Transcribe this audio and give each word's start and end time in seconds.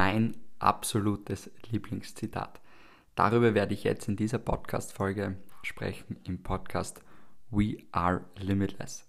mein 0.00 0.34
absolutes 0.60 1.50
Lieblingszitat. 1.70 2.62
Darüber 3.16 3.52
werde 3.52 3.74
ich 3.74 3.84
jetzt 3.84 4.08
in 4.08 4.16
dieser 4.16 4.38
Podcast-Folge 4.38 5.36
sprechen 5.62 6.16
im 6.24 6.42
Podcast 6.42 7.02
We 7.50 7.76
Are 7.92 8.24
Limitless. 8.38 9.06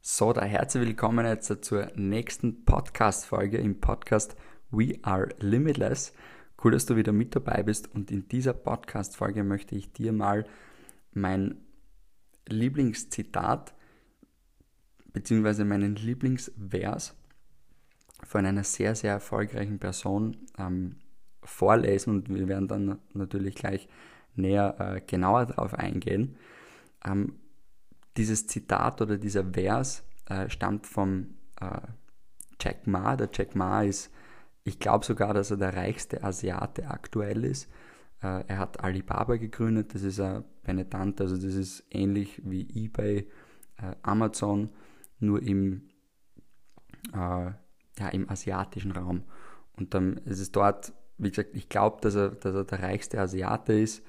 So, 0.00 0.32
da 0.32 0.44
herzlich 0.44 0.86
willkommen 0.86 1.26
jetzt 1.26 1.64
zur 1.64 1.90
nächsten 1.96 2.64
Podcast-Folge 2.64 3.58
im 3.58 3.80
Podcast 3.80 4.36
We 4.70 5.00
Are 5.02 5.30
Limitless. 5.40 6.14
Cool, 6.62 6.72
dass 6.72 6.84
du 6.84 6.96
wieder 6.96 7.12
mit 7.12 7.34
dabei 7.34 7.62
bist 7.62 7.94
und 7.94 8.10
in 8.10 8.28
dieser 8.28 8.52
Podcast-Folge 8.52 9.44
möchte 9.44 9.74
ich 9.74 9.92
dir 9.92 10.12
mal 10.12 10.44
mein 11.12 11.56
Lieblingszitat 12.46 13.74
beziehungsweise 15.12 15.64
meinen 15.64 15.96
Lieblingsvers 15.96 17.16
von 18.22 18.44
einer 18.44 18.64
sehr, 18.64 18.94
sehr 18.94 19.12
erfolgreichen 19.12 19.78
Person 19.78 20.36
ähm, 20.58 20.96
vorlesen 21.42 22.14
und 22.14 22.28
wir 22.28 22.46
werden 22.46 22.68
dann 22.68 22.98
natürlich 23.14 23.54
gleich 23.54 23.88
näher 24.34 24.76
äh, 24.78 25.00
genauer 25.00 25.46
darauf 25.46 25.72
eingehen. 25.72 26.36
Ähm, 27.04 27.36
dieses 28.18 28.46
Zitat 28.46 29.00
oder 29.00 29.16
dieser 29.16 29.44
Vers 29.44 30.04
äh, 30.26 30.50
stammt 30.50 30.86
vom 30.86 31.34
äh, 31.60 31.80
Jack 32.60 32.86
Ma. 32.86 33.16
Der 33.16 33.30
Jack 33.32 33.54
Ma 33.54 33.82
ist 33.82 34.12
ich 34.64 34.78
glaube 34.78 35.04
sogar, 35.04 35.34
dass 35.34 35.50
er 35.50 35.56
der 35.56 35.74
reichste 35.74 36.22
Asiate 36.22 36.88
aktuell 36.88 37.44
ist. 37.44 37.68
Äh, 38.22 38.44
er 38.46 38.58
hat 38.58 38.82
Alibaba 38.82 39.36
gegründet, 39.36 39.94
das 39.94 40.02
ist 40.02 40.20
ein 40.20 40.44
Penetant, 40.62 41.20
also 41.20 41.36
das 41.36 41.54
ist 41.54 41.84
ähnlich 41.90 42.42
wie 42.44 42.68
eBay, 42.84 43.28
äh, 43.78 43.94
Amazon, 44.02 44.70
nur 45.18 45.42
im, 45.42 45.88
äh, 47.12 47.16
ja, 47.98 48.08
im 48.12 48.28
asiatischen 48.28 48.92
Raum. 48.92 49.24
Und 49.72 49.94
dann 49.94 50.18
ist 50.18 50.40
es 50.40 50.52
dort, 50.52 50.92
wie 51.16 51.30
gesagt, 51.30 51.50
ich 51.54 51.68
glaube, 51.68 51.98
dass 52.02 52.14
er, 52.14 52.30
dass 52.30 52.54
er 52.54 52.64
der 52.64 52.82
reichste 52.82 53.20
Asiate 53.20 53.72
ist. 53.72 54.04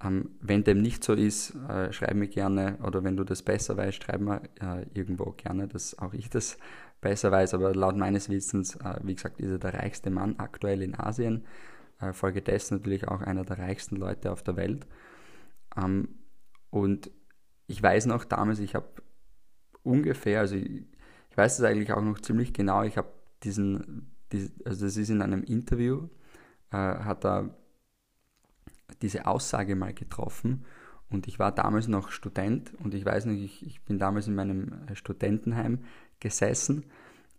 Ähm, 0.00 0.30
wenn 0.40 0.62
dem 0.62 0.80
nicht 0.80 1.02
so 1.02 1.14
ist, 1.14 1.56
schreib 1.90 2.14
mir 2.14 2.28
gerne, 2.28 2.78
oder 2.84 3.02
wenn 3.02 3.16
du 3.16 3.24
das 3.24 3.42
besser 3.42 3.76
weißt, 3.76 4.04
schreib 4.04 4.20
mir 4.20 4.42
irgendwo 4.94 5.32
gerne, 5.32 5.66
dass 5.66 5.98
auch 5.98 6.14
ich 6.14 6.30
das 6.30 6.56
besser 7.00 7.30
weiß, 7.30 7.54
aber 7.54 7.74
laut 7.74 7.96
meines 7.96 8.28
Wissens, 8.28 8.76
äh, 8.76 8.98
wie 9.02 9.14
gesagt, 9.14 9.40
ist 9.40 9.50
er 9.50 9.58
der 9.58 9.74
reichste 9.74 10.10
Mann 10.10 10.36
aktuell 10.38 10.82
in 10.82 10.98
Asien, 10.98 11.46
äh, 12.00 12.12
folgedessen 12.12 12.78
natürlich 12.78 13.08
auch 13.08 13.20
einer 13.20 13.44
der 13.44 13.58
reichsten 13.58 13.96
Leute 13.96 14.32
auf 14.32 14.42
der 14.42 14.56
Welt. 14.56 14.86
Ähm, 15.76 16.08
und 16.70 17.10
ich 17.66 17.82
weiß 17.82 18.06
noch 18.06 18.24
damals, 18.24 18.58
ich 18.58 18.74
habe 18.74 18.88
ungefähr, 19.82 20.40
also 20.40 20.56
ich, 20.56 20.86
ich 21.30 21.36
weiß 21.36 21.58
es 21.58 21.64
eigentlich 21.64 21.92
auch 21.92 22.02
noch 22.02 22.20
ziemlich 22.20 22.52
genau, 22.52 22.82
ich 22.82 22.96
habe 22.96 23.12
diesen, 23.42 24.10
diesen, 24.32 24.54
also 24.64 24.86
das 24.86 24.96
ist 24.96 25.10
in 25.10 25.22
einem 25.22 25.44
Interview, 25.44 26.08
äh, 26.70 26.76
hat 26.76 27.24
er 27.24 27.56
diese 29.02 29.26
Aussage 29.26 29.76
mal 29.76 29.94
getroffen 29.94 30.64
und 31.10 31.28
ich 31.28 31.38
war 31.38 31.52
damals 31.52 31.88
noch 31.88 32.10
Student 32.10 32.72
und 32.82 32.94
ich 32.94 33.04
weiß 33.04 33.26
nicht, 33.26 33.42
ich, 33.42 33.66
ich 33.66 33.82
bin 33.82 33.98
damals 33.98 34.26
in 34.26 34.34
meinem 34.34 34.86
Studentenheim 34.94 35.84
gesessen 36.20 36.84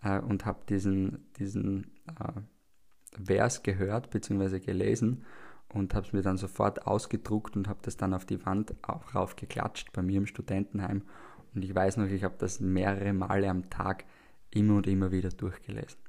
äh, 0.03 0.19
und 0.19 0.45
habe 0.45 0.59
diesen, 0.67 1.29
diesen 1.37 1.91
äh, 2.07 2.41
Vers 3.23 3.63
gehört 3.63 4.09
bzw. 4.11 4.59
gelesen 4.59 5.25
und 5.73 5.93
habe 5.93 6.05
es 6.05 6.13
mir 6.13 6.21
dann 6.21 6.37
sofort 6.37 6.87
ausgedruckt 6.87 7.55
und 7.55 7.67
habe 7.67 7.79
das 7.81 7.97
dann 7.97 8.13
auf 8.13 8.25
die 8.25 8.43
Wand 8.45 8.73
auch 8.81 9.13
raufgeklatscht 9.13 9.91
bei 9.93 10.01
mir 10.01 10.17
im 10.17 10.25
Studentenheim. 10.25 11.03
Und 11.53 11.63
ich 11.63 11.73
weiß 11.73 11.97
noch, 11.97 12.07
ich 12.07 12.23
habe 12.23 12.35
das 12.37 12.59
mehrere 12.59 13.13
Male 13.13 13.49
am 13.49 13.69
Tag 13.69 14.05
immer 14.51 14.77
und 14.77 14.87
immer 14.87 15.11
wieder 15.11 15.29
durchgelesen. 15.29 15.99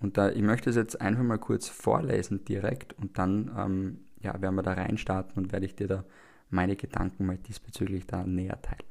Und 0.00 0.18
da, 0.18 0.30
ich 0.30 0.42
möchte 0.42 0.70
es 0.70 0.76
jetzt 0.76 1.00
einfach 1.00 1.22
mal 1.22 1.38
kurz 1.38 1.68
vorlesen 1.68 2.44
direkt 2.44 2.92
und 2.94 3.18
dann 3.18 3.50
ähm, 3.56 3.98
ja, 4.20 4.40
werden 4.40 4.56
wir 4.56 4.62
da 4.62 4.72
reinstarten 4.72 5.42
und 5.42 5.52
werde 5.52 5.66
ich 5.66 5.76
dir 5.76 5.86
da 5.86 6.04
meine 6.50 6.76
Gedanken 6.76 7.26
mal 7.26 7.38
diesbezüglich 7.38 8.06
da 8.06 8.24
näher 8.24 8.60
teilen. 8.60 8.88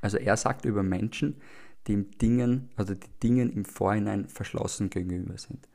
Also 0.00 0.16
er 0.16 0.36
sagt 0.36 0.64
über 0.64 0.82
Menschen, 0.82 1.40
dem 1.88 2.10
Dingen, 2.18 2.70
also 2.76 2.94
die 2.94 3.20
Dingen 3.22 3.50
im 3.50 3.64
Vorhinein 3.64 4.28
verschlossen 4.28 4.90
gegenüber 4.90 5.38
sind. 5.38 5.68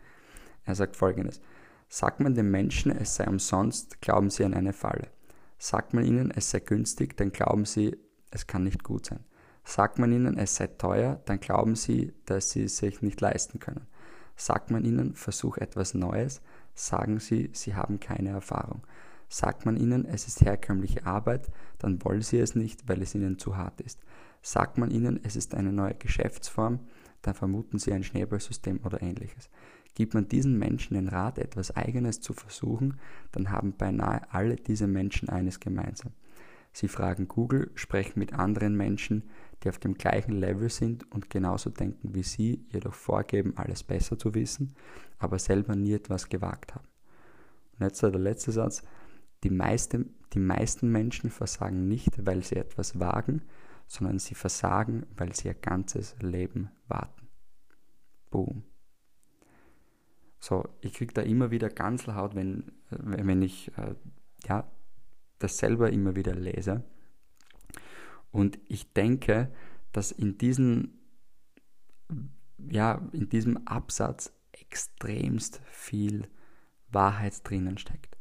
Er 0.66 0.76
sagt 0.76 0.96
folgendes: 0.96 1.42
Sagt 1.90 2.20
man 2.20 2.36
den 2.36 2.50
Menschen, 2.50 2.92
es 2.92 3.16
sei 3.16 3.28
umsonst, 3.28 4.02
glauben 4.02 4.30
sie 4.30 4.46
an 4.46 4.54
eine 4.54 4.74
Falle. 4.74 5.10
Sagt 5.58 5.94
man 5.94 6.04
ihnen, 6.04 6.32
es 6.32 6.50
sei 6.50 6.60
günstig, 6.60 7.16
dann 7.18 7.32
glauben 7.32 7.66
sie, 7.66 7.98
es 8.32 8.48
kann 8.48 8.64
nicht 8.64 8.84
gut 8.84 9.06
sein. 9.06 9.24
Sagt 9.64 9.98
man 9.98 10.12
ihnen, 10.12 10.38
es 10.38 10.56
sei 10.56 10.68
teuer, 10.68 11.22
dann 11.26 11.40
glauben 11.40 11.76
sie, 11.76 12.14
dass 12.26 12.52
sie 12.52 12.64
es 12.64 12.78
sich 12.78 13.02
nicht 13.02 13.22
leisten 13.22 13.60
können. 13.60 13.88
Sagt 14.36 14.72
man 14.72 14.84
ihnen, 14.84 15.14
versuch 15.16 15.58
etwas 15.58 15.94
Neues, 15.94 16.42
sagen 16.74 17.20
sie, 17.20 17.50
sie 17.54 17.76
haben 17.76 18.00
keine 18.00 18.30
Erfahrung. 18.30 18.82
Sagt 19.30 19.66
man 19.66 19.78
ihnen, 19.78 20.06
es 20.06 20.28
ist 20.28 20.42
herkömmliche 20.42 21.06
Arbeit, 21.06 21.50
dann 21.80 22.04
wollen 22.04 22.22
sie 22.22 22.40
es 22.40 22.56
nicht, 22.56 22.88
weil 22.90 23.02
es 23.02 23.16
ihnen 23.16 23.40
zu 23.40 23.56
hart 23.56 23.82
ist. 23.82 24.00
Sagt 24.46 24.78
man 24.78 24.92
ihnen, 24.92 25.22
es 25.24 25.38
ist 25.38 25.56
eine 25.56 25.72
neue 25.72 25.96
Geschäftsform, 25.96 26.82
dann 27.22 27.34
vermuten 27.34 27.80
sie 27.80 27.94
ein 27.94 28.04
Schneeballsystem 28.04 28.82
oder 28.84 29.02
ähnliches. 29.02 29.50
Gibt 29.96 30.14
man 30.14 30.28
diesen 30.28 30.60
Menschen 30.60 30.96
den 30.96 31.08
Rat, 31.08 31.40
etwas 31.40 31.76
Eigenes 31.76 32.20
zu 32.20 32.34
versuchen, 32.34 33.00
dann 33.32 33.52
haben 33.52 33.74
beinahe 33.78 34.22
alle 34.34 34.58
diese 34.58 34.86
Menschen 34.86 35.30
eines 35.30 35.62
gemeinsam. 35.62 36.12
Sie 36.74 36.90
fragen 36.90 37.30
Google, 37.30 37.72
sprechen 37.76 38.20
mit 38.20 38.34
anderen 38.34 38.76
Menschen, 38.76 39.30
die 39.64 39.70
auf 39.70 39.78
dem 39.78 39.94
gleichen 39.94 40.34
Level 40.34 40.70
sind 40.70 41.10
und 41.12 41.30
genauso 41.30 41.70
denken 41.70 42.14
wie 42.14 42.24
sie, 42.24 42.66
jedoch 42.70 42.96
vorgeben, 42.96 43.54
alles 43.56 43.84
besser 43.84 44.20
zu 44.20 44.34
wissen, 44.34 44.74
aber 45.20 45.40
selber 45.40 45.76
nie 45.78 45.94
etwas 45.94 46.28
gewagt 46.28 46.76
haben. 46.76 46.88
Und 47.80 47.86
jetzt 47.86 48.04
der 48.04 48.12
letzte 48.12 48.52
Satz. 48.52 48.84
Die, 49.44 49.50
meiste, 49.50 50.06
die 50.34 50.40
meisten 50.40 50.92
Menschen 50.92 51.30
versagen 51.30 51.88
nicht, 51.88 52.26
weil 52.26 52.44
sie 52.44 52.56
etwas 52.56 53.00
wagen, 53.00 53.42
sondern 53.94 54.18
sie 54.18 54.34
versagen, 54.34 55.06
weil 55.16 55.36
sie 55.36 55.50
ihr 55.50 55.54
ganzes 55.54 56.16
Leben 56.20 56.72
warten. 56.88 57.28
Boom. 58.32 58.64
So, 60.40 60.68
ich 60.82 60.94
kriege 60.94 61.14
da 61.14 61.22
immer 61.22 61.52
wieder 61.52 61.70
Ganzelhaut, 61.70 62.34
wenn, 62.34 62.72
wenn 62.90 63.44
ich 63.44 63.72
äh, 63.78 63.94
ja, 64.46 64.68
das 65.38 65.60
selber 65.60 65.92
immer 65.92 66.16
wieder 66.16 66.34
lese. 66.34 66.84
Und 68.32 68.58
ich 68.68 68.94
denke, 68.94 69.54
dass 69.92 70.12
in, 70.12 70.40
diesen, 70.40 70.98
ja, 72.58 73.08
in 73.12 73.30
diesem 73.30 73.68
Absatz 73.68 74.34
extremst 74.54 75.62
viel 75.66 76.28
Wahrheit 76.90 77.48
drinnen 77.48 77.78
steckt. 77.78 78.18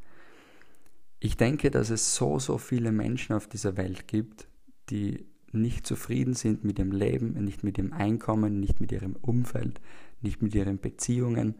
Ich 1.19 1.39
denke, 1.39 1.71
dass 1.71 1.89
es 1.89 2.15
so, 2.15 2.39
so 2.39 2.59
viele 2.59 2.93
Menschen 2.93 3.34
auf 3.34 3.49
dieser 3.49 3.78
Welt 3.78 4.06
gibt, 4.06 4.49
die 4.91 5.31
nicht 5.53 5.87
zufrieden 5.87 6.35
sind 6.35 6.65
mit 6.65 6.79
ihrem 6.79 6.93
Leben, 6.93 7.33
nicht 7.45 7.63
mit 7.63 7.79
ihrem 7.79 7.93
Einkommen, 7.93 8.61
nicht 8.61 8.81
mit 8.81 8.93
ihrem 8.93 9.17
Umfeld, 9.17 9.81
nicht 10.21 10.43
mit 10.43 10.55
ihren 10.55 10.79
Beziehungen, 10.79 11.57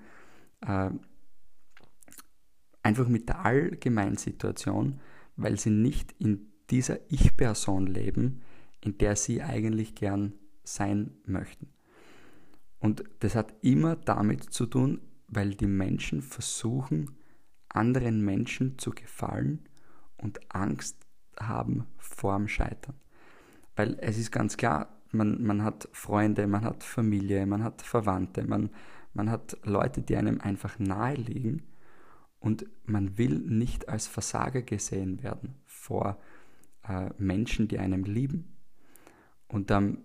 äh, 0.61 0.91
einfach 2.83 3.09
mit 3.09 3.29
der 3.29 3.45
allgemeinen 3.45 4.17
Situation, 4.17 5.01
weil 5.37 5.59
sie 5.59 5.71
nicht 5.71 6.15
in 6.19 6.53
dieser 6.71 6.99
Ich-Person 7.11 7.87
leben, 7.87 8.43
in 8.81 8.99
der 8.99 9.17
sie 9.17 9.43
eigentlich 9.43 9.95
gern 9.95 10.35
sein 10.65 11.13
möchten. 11.27 11.69
Und 12.79 13.05
das 13.21 13.37
hat 13.37 13.55
immer 13.63 13.97
damit 13.97 14.45
zu 14.53 14.67
tun, 14.67 15.01
weil 15.29 15.55
die 15.55 15.67
Menschen 15.67 16.21
versuchen, 16.21 17.11
anderen 17.69 18.25
Menschen 18.25 18.79
zu 18.79 18.91
gefallen 18.91 19.69
und 20.17 20.41
Angst 20.55 21.07
haben 21.39 21.87
vorm 21.97 22.49
Scheitern. 22.49 22.97
Weil 23.77 23.99
es 24.01 24.19
ist 24.19 24.31
ganz 24.31 24.57
klar, 24.57 25.01
man, 25.11 25.43
man 25.43 25.63
hat 25.63 25.89
Freunde, 25.93 26.47
man 26.47 26.65
hat 26.65 26.83
Familie, 26.83 27.47
man 27.47 27.63
hat 27.63 27.83
Verwandte, 27.83 28.45
man, 28.45 28.71
man 29.15 29.31
hat 29.31 29.57
Leute, 29.65 30.03
die 30.03 30.17
einem 30.17 30.41
einfach 30.41 30.79
nahe 30.79 31.15
liegen 31.15 31.63
und 32.41 32.67
man 32.85 33.19
will 33.19 33.39
nicht 33.39 33.89
als 33.89 34.07
Versager 34.07 34.63
gesehen 34.63 35.23
werden 35.23 35.55
vor 35.65 36.19
äh, 36.89 37.11
Menschen, 37.19 37.69
die 37.69 37.79
einem 37.79 38.05
lieben. 38.05 38.57
Und 39.49 39.71
ähm, 39.71 39.99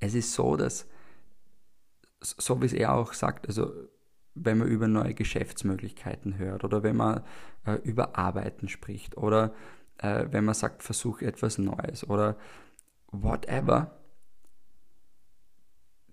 es 0.00 0.14
ist 0.14 0.34
so, 0.34 0.56
dass, 0.56 0.88
so 2.20 2.60
wie 2.60 2.66
es 2.66 2.72
er 2.72 2.94
auch 2.94 3.12
sagt, 3.12 3.46
also 3.46 3.72
wenn 4.34 4.58
man 4.58 4.68
über 4.68 4.86
neue 4.86 5.14
Geschäftsmöglichkeiten 5.14 6.38
hört 6.38 6.64
oder 6.64 6.82
wenn 6.82 6.96
man 6.96 7.24
äh, 7.64 7.74
über 7.82 8.16
Arbeiten 8.16 8.68
spricht 8.68 9.16
oder 9.16 9.54
äh, 9.98 10.26
wenn 10.30 10.44
man 10.44 10.54
sagt, 10.54 10.82
versuche 10.82 11.26
etwas 11.26 11.58
Neues 11.58 12.08
oder 12.08 12.36
whatever. 13.10 13.98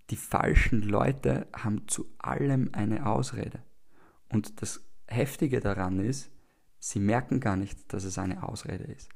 Die 0.10 0.18
falschen 0.18 0.82
Leute 0.82 1.48
haben 1.56 1.88
zu 1.88 2.06
allem 2.20 2.70
eine 2.74 3.08
Ausrede. 3.08 3.64
Und 4.30 4.62
das 4.62 4.82
Heftige 5.08 5.60
daran 5.60 6.00
ist, 6.00 6.30
Sie 6.86 7.00
merken 7.00 7.40
gar 7.40 7.56
nicht, 7.56 7.92
dass 7.92 8.04
es 8.04 8.20
eine 8.20 8.44
Ausrede 8.44 8.84
ist. 8.84 9.10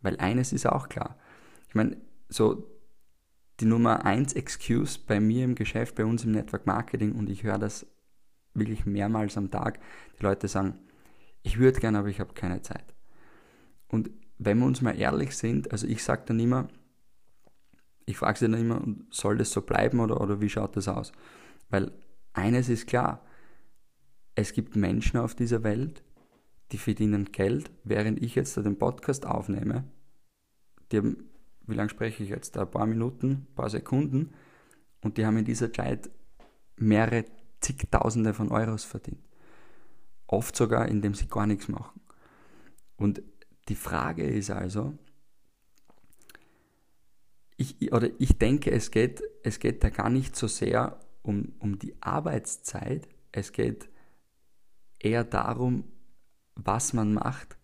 Weil 0.00 0.16
eines 0.18 0.52
ist 0.52 0.64
auch 0.64 0.88
klar. 0.88 1.18
Ich 1.66 1.74
meine, 1.74 1.96
so 2.28 2.70
die 3.58 3.64
Nummer 3.64 4.04
1 4.06 4.34
Excuse 4.34 5.00
bei 5.06 5.18
mir 5.18 5.44
im 5.44 5.56
Geschäft, 5.56 5.96
bei 5.96 6.04
uns 6.04 6.24
im 6.24 6.30
Network 6.30 6.68
Marketing 6.68 7.12
und 7.16 7.28
ich 7.28 7.42
höre 7.42 7.58
das 7.58 7.84
wirklich 8.54 8.86
mehrmals 8.86 9.36
am 9.36 9.50
Tag. 9.50 9.80
Die 10.18 10.22
Leute 10.22 10.46
sagen, 10.46 10.78
ich 11.42 11.58
würde 11.58 11.80
gerne, 11.80 11.98
aber 11.98 12.08
ich 12.08 12.20
habe 12.20 12.32
keine 12.32 12.62
Zeit. 12.62 12.94
Und 13.90 14.10
wenn 14.38 14.58
wir 14.58 14.66
uns 14.66 14.80
mal 14.80 14.98
ehrlich 14.98 15.36
sind, 15.36 15.72
also 15.72 15.86
ich 15.86 16.02
sage 16.02 16.22
dann 16.26 16.38
immer, 16.38 16.68
ich 18.06 18.16
frage 18.16 18.38
sie 18.38 18.48
dann 18.48 18.60
immer, 18.60 18.82
soll 19.10 19.36
das 19.36 19.50
so 19.50 19.62
bleiben 19.62 20.00
oder, 20.00 20.20
oder 20.20 20.40
wie 20.40 20.48
schaut 20.48 20.76
das 20.76 20.88
aus? 20.88 21.12
Weil 21.68 21.92
eines 22.32 22.68
ist 22.68 22.86
klar, 22.86 23.24
es 24.34 24.52
gibt 24.52 24.76
Menschen 24.76 25.18
auf 25.18 25.34
dieser 25.34 25.64
Welt, 25.64 26.04
die 26.72 26.78
verdienen 26.78 27.32
Geld, 27.32 27.70
während 27.82 28.22
ich 28.22 28.36
jetzt 28.36 28.56
den 28.56 28.78
Podcast 28.78 29.26
aufnehme. 29.26 29.84
Die 30.90 30.98
haben, 30.98 31.30
wie 31.66 31.74
lange 31.74 31.90
spreche 31.90 32.22
ich 32.22 32.30
jetzt? 32.30 32.56
Ein 32.56 32.70
paar 32.70 32.86
Minuten, 32.86 33.30
ein 33.30 33.54
paar 33.54 33.70
Sekunden. 33.70 34.32
Und 35.02 35.18
die 35.18 35.26
haben 35.26 35.36
in 35.36 35.44
dieser 35.44 35.72
Zeit 35.72 36.10
mehrere 36.76 37.24
zigtausende 37.60 38.34
von 38.34 38.50
Euros 38.50 38.84
verdient. 38.84 39.20
Oft 40.28 40.54
sogar, 40.56 40.86
indem 40.88 41.14
sie 41.14 41.26
gar 41.26 41.46
nichts 41.46 41.68
machen. 41.68 42.00
Und 42.96 43.22
die 43.70 43.76
Frage 43.76 44.24
ist 44.24 44.50
also, 44.50 44.98
ich, 47.56 47.92
oder 47.92 48.08
ich 48.18 48.36
denke, 48.36 48.72
es 48.72 48.90
geht, 48.90 49.22
es 49.44 49.60
geht 49.60 49.84
da 49.84 49.90
gar 49.90 50.10
nicht 50.10 50.34
so 50.34 50.48
sehr 50.48 50.98
um, 51.22 51.52
um 51.60 51.78
die 51.78 51.94
Arbeitszeit, 52.00 53.08
es 53.32 53.52
geht 53.52 53.88
eher 54.98 55.24
darum, 55.24 55.84
was 56.56 56.92
man 56.94 57.14
macht 57.14 57.56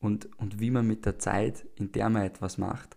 und, 0.00 0.26
und 0.38 0.58
wie 0.58 0.70
man 0.70 0.86
mit 0.86 1.06
der 1.06 1.18
Zeit, 1.18 1.66
in 1.76 1.92
der 1.92 2.10
man 2.10 2.22
etwas 2.22 2.58
macht, 2.58 2.96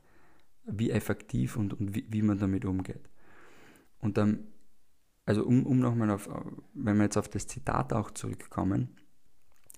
wie 0.63 0.89
effektiv 0.89 1.57
und, 1.57 1.79
und 1.79 1.93
wie, 1.93 2.07
wie 2.09 2.23
man 2.23 2.39
damit 2.39 2.65
umgeht. 2.65 3.09
Und 3.99 4.17
dann, 4.17 4.47
also 5.25 5.45
um, 5.45 5.65
um 5.67 5.79
nochmal 5.79 6.09
auf, 6.09 6.27
wenn 6.73 6.97
wir 6.97 7.03
jetzt 7.03 7.17
auf 7.17 7.29
das 7.29 7.45
Zitat 7.45 7.93
auch 7.93 8.11
zurückkommen, 8.11 8.95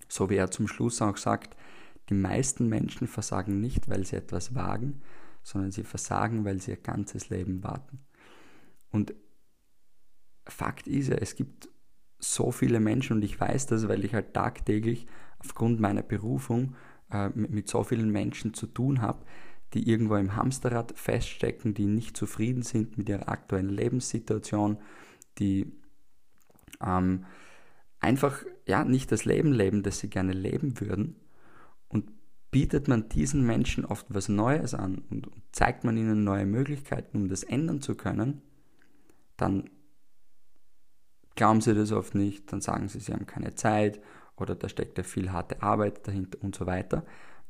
so 0.08 0.30
wie 0.30 0.36
er 0.36 0.50
zum 0.50 0.68
Schluss 0.68 1.02
auch 1.02 1.18
sagt, 1.18 1.54
die 2.08 2.14
meisten 2.14 2.68
Menschen 2.68 3.06
versagen 3.06 3.60
nicht, 3.60 3.88
weil 3.88 4.04
sie 4.04 4.16
etwas 4.16 4.54
wagen, 4.54 5.02
sondern 5.42 5.70
sie 5.70 5.84
versagen, 5.84 6.44
weil 6.44 6.60
sie 6.60 6.72
ihr 6.72 6.76
ganzes 6.76 7.30
Leben 7.30 7.62
warten. 7.62 8.00
Und 8.90 9.14
Fakt 10.46 10.86
ist 10.86 11.08
ja, 11.08 11.16
es 11.16 11.36
gibt 11.36 11.68
so 12.18 12.50
viele 12.50 12.80
Menschen 12.80 13.16
und 13.16 13.22
ich 13.22 13.38
weiß 13.38 13.66
das, 13.66 13.86
weil 13.88 14.04
ich 14.04 14.14
halt 14.14 14.34
tagtäglich 14.34 15.06
aufgrund 15.38 15.78
meiner 15.78 16.02
Berufung 16.02 16.74
äh, 17.10 17.28
mit, 17.30 17.50
mit 17.50 17.68
so 17.68 17.84
vielen 17.84 18.10
Menschen 18.10 18.54
zu 18.54 18.66
tun 18.66 19.00
habe, 19.00 19.24
die 19.74 19.88
irgendwo 19.88 20.16
im 20.16 20.34
Hamsterrad 20.34 20.98
feststecken, 20.98 21.74
die 21.74 21.86
nicht 21.86 22.16
zufrieden 22.16 22.62
sind 22.62 22.96
mit 22.96 23.08
ihrer 23.08 23.28
aktuellen 23.28 23.68
Lebenssituation, 23.68 24.78
die 25.38 25.72
ähm, 26.80 27.26
einfach 28.00 28.44
ja 28.66 28.84
nicht 28.84 29.12
das 29.12 29.24
Leben 29.24 29.52
leben, 29.52 29.82
das 29.82 29.98
sie 29.98 30.08
gerne 30.08 30.32
leben 30.32 30.80
würden. 30.80 31.16
Und 31.88 32.12
bietet 32.50 32.88
man 32.88 33.08
diesen 33.08 33.44
Menschen 33.44 33.84
oft 33.84 34.06
was 34.08 34.28
Neues 34.28 34.74
an 34.74 35.02
und 35.10 35.28
zeigt 35.52 35.84
man 35.84 35.96
ihnen 35.96 36.24
neue 36.24 36.46
Möglichkeiten, 36.46 37.16
um 37.16 37.28
das 37.28 37.42
ändern 37.42 37.80
zu 37.80 37.94
können, 37.94 38.42
dann 39.36 39.70
glauben 41.34 41.60
sie 41.60 41.74
das 41.74 41.92
oft 41.92 42.14
nicht, 42.14 42.52
dann 42.52 42.60
sagen 42.60 42.88
sie, 42.88 43.00
sie 43.00 43.12
haben 43.12 43.26
keine 43.26 43.54
Zeit 43.54 44.00
oder 44.36 44.54
da 44.54 44.68
steckt 44.68 44.98
ja 44.98 45.04
viel 45.04 45.30
harte 45.30 45.62
Arbeit 45.62 46.06
dahinter 46.06 46.38
und 46.42 46.54
so 46.54 46.66
weiter. 46.66 47.04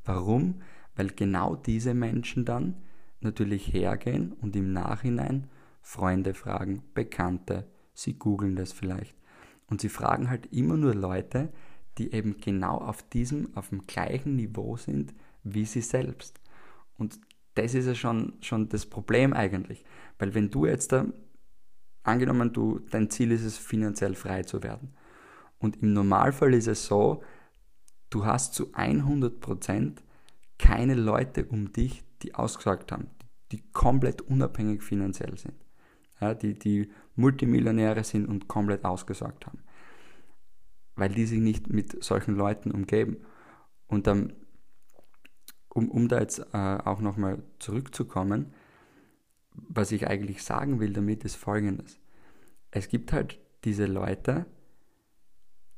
Warum? 0.05 0.63
Weil 0.97 1.09
genau 1.09 1.57
diese 1.57 1.95
Menschen 1.95 2.45
dann 2.45 2.77
natürlich 3.21 3.73
hergehen 3.73 4.33
und 4.33 4.55
im 4.57 4.73
Nachhinein 4.73 5.49
Freunde 5.81 6.35
fragen, 6.35 6.83
Bekannte, 6.93 7.67
sie 7.95 8.19
googeln 8.19 8.57
das 8.57 8.73
vielleicht. 8.73 9.15
Und 9.71 9.81
sie 9.81 9.89
fragen 9.89 10.29
halt 10.29 10.53
immer 10.53 10.77
nur 10.77 10.95
Leute, 10.95 11.51
die 11.99 12.13
eben 12.13 12.41
genau 12.41 12.79
auf 12.79 13.03
diesem, 13.03 13.55
auf 13.57 13.69
dem 13.69 13.87
gleichen 13.87 14.37
Niveau 14.37 14.77
sind 14.77 15.13
wie 15.45 15.65
sie 15.65 15.81
selbst. 15.81 16.41
Und 16.97 17.21
das 17.55 17.75
ist 17.75 17.87
ja 17.87 17.95
schon, 17.95 18.35
schon 18.41 18.69
das 18.69 18.87
Problem 18.87 19.33
eigentlich. 19.33 19.85
Weil 20.19 20.35
wenn 20.35 20.51
du 20.51 20.67
jetzt 20.67 20.93
da, 20.93 21.07
angenommen, 22.03 22.53
du, 22.53 22.81
dein 22.91 23.11
Ziel 23.11 23.33
ist 23.33 23.45
es, 23.45 23.59
finanziell 23.59 24.15
frei 24.15 24.43
zu 24.43 24.63
werden. 24.63 24.95
Und 25.59 25.83
im 25.83 25.93
Normalfall 25.93 26.55
ist 26.55 26.69
es 26.69 26.87
so, 26.87 27.23
du 28.11 28.25
hast 28.25 28.55
zu 28.55 28.73
100% 28.73 29.97
keine 30.59 30.95
Leute 30.95 31.45
um 31.47 31.73
dich, 31.73 32.05
die 32.23 32.35
ausgesagt 32.35 32.93
haben, 32.93 33.09
die 33.53 33.63
komplett 33.73 34.23
unabhängig 34.23 34.83
finanziell 34.83 35.37
sind. 35.39 35.55
Ja, 36.21 36.35
die, 36.35 36.55
die 36.55 36.91
Multimillionäre 37.15 38.03
sind 38.03 38.27
und 38.27 38.49
komplett 38.49 38.85
ausgesagt 38.85 39.47
haben. 39.47 39.61
Weil 40.99 41.11
die 41.11 41.27
sich 41.27 41.41
nicht 41.41 41.69
mit 41.69 42.03
solchen 42.03 42.35
Leuten 42.35 42.71
umgeben. 42.71 43.19
Und 43.87 44.07
dann, 44.07 44.35
um, 45.69 45.91
um 45.91 46.09
da 46.09 46.21
jetzt 46.21 46.41
äh, 46.53 46.79
auch 46.85 47.01
nochmal 47.01 47.43
zurückzukommen, 47.59 48.53
was 49.53 49.93
ich 49.93 50.07
eigentlich 50.07 50.43
sagen 50.43 50.81
will 50.81 50.93
damit, 50.93 51.25
ist 51.25 51.37
folgendes. 51.37 51.99
Es 52.71 52.89
gibt 52.89 53.13
halt 53.13 53.41
diese 53.65 53.87
Leute, 53.87 54.47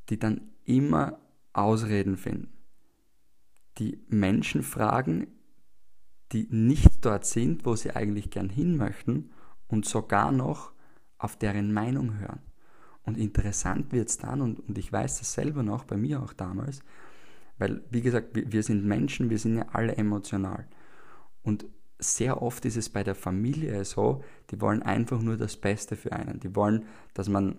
die 0.08 0.18
dann 0.18 0.50
immer 0.64 1.20
Ausreden 1.52 2.16
finden. 2.16 2.52
Die 3.78 4.04
Menschen 4.08 4.62
fragen, 4.62 5.28
die 6.32 6.46
nicht 6.50 7.04
dort 7.04 7.24
sind, 7.26 7.64
wo 7.64 7.74
sie 7.76 7.90
eigentlich 7.90 8.30
gern 8.30 8.48
hin 8.48 8.76
möchten 8.76 9.30
und 9.68 9.84
sogar 9.84 10.32
noch 10.32 10.72
auf 11.18 11.36
deren 11.36 11.72
Meinung 11.72 12.18
hören. 12.18 12.40
Und 13.10 13.18
interessant 13.18 13.92
wird 13.92 14.08
es 14.08 14.18
dann, 14.18 14.40
und, 14.40 14.60
und 14.68 14.78
ich 14.78 14.92
weiß 14.92 15.18
das 15.18 15.32
selber 15.32 15.62
noch, 15.62 15.84
bei 15.84 15.96
mir 15.96 16.22
auch 16.22 16.32
damals, 16.32 16.80
weil, 17.58 17.82
wie 17.90 18.00
gesagt, 18.00 18.34
wir, 18.34 18.52
wir 18.52 18.62
sind 18.62 18.84
Menschen, 18.84 19.30
wir 19.30 19.38
sind 19.38 19.56
ja 19.56 19.66
alle 19.72 19.96
emotional. 19.96 20.66
Und 21.42 21.66
sehr 21.98 22.40
oft 22.40 22.64
ist 22.64 22.76
es 22.76 22.88
bei 22.88 23.02
der 23.02 23.14
Familie 23.14 23.84
so, 23.84 24.22
die 24.50 24.60
wollen 24.60 24.82
einfach 24.82 25.20
nur 25.20 25.36
das 25.36 25.56
Beste 25.56 25.96
für 25.96 26.12
einen. 26.12 26.40
Die 26.40 26.54
wollen, 26.54 26.86
dass 27.12 27.28
man 27.28 27.58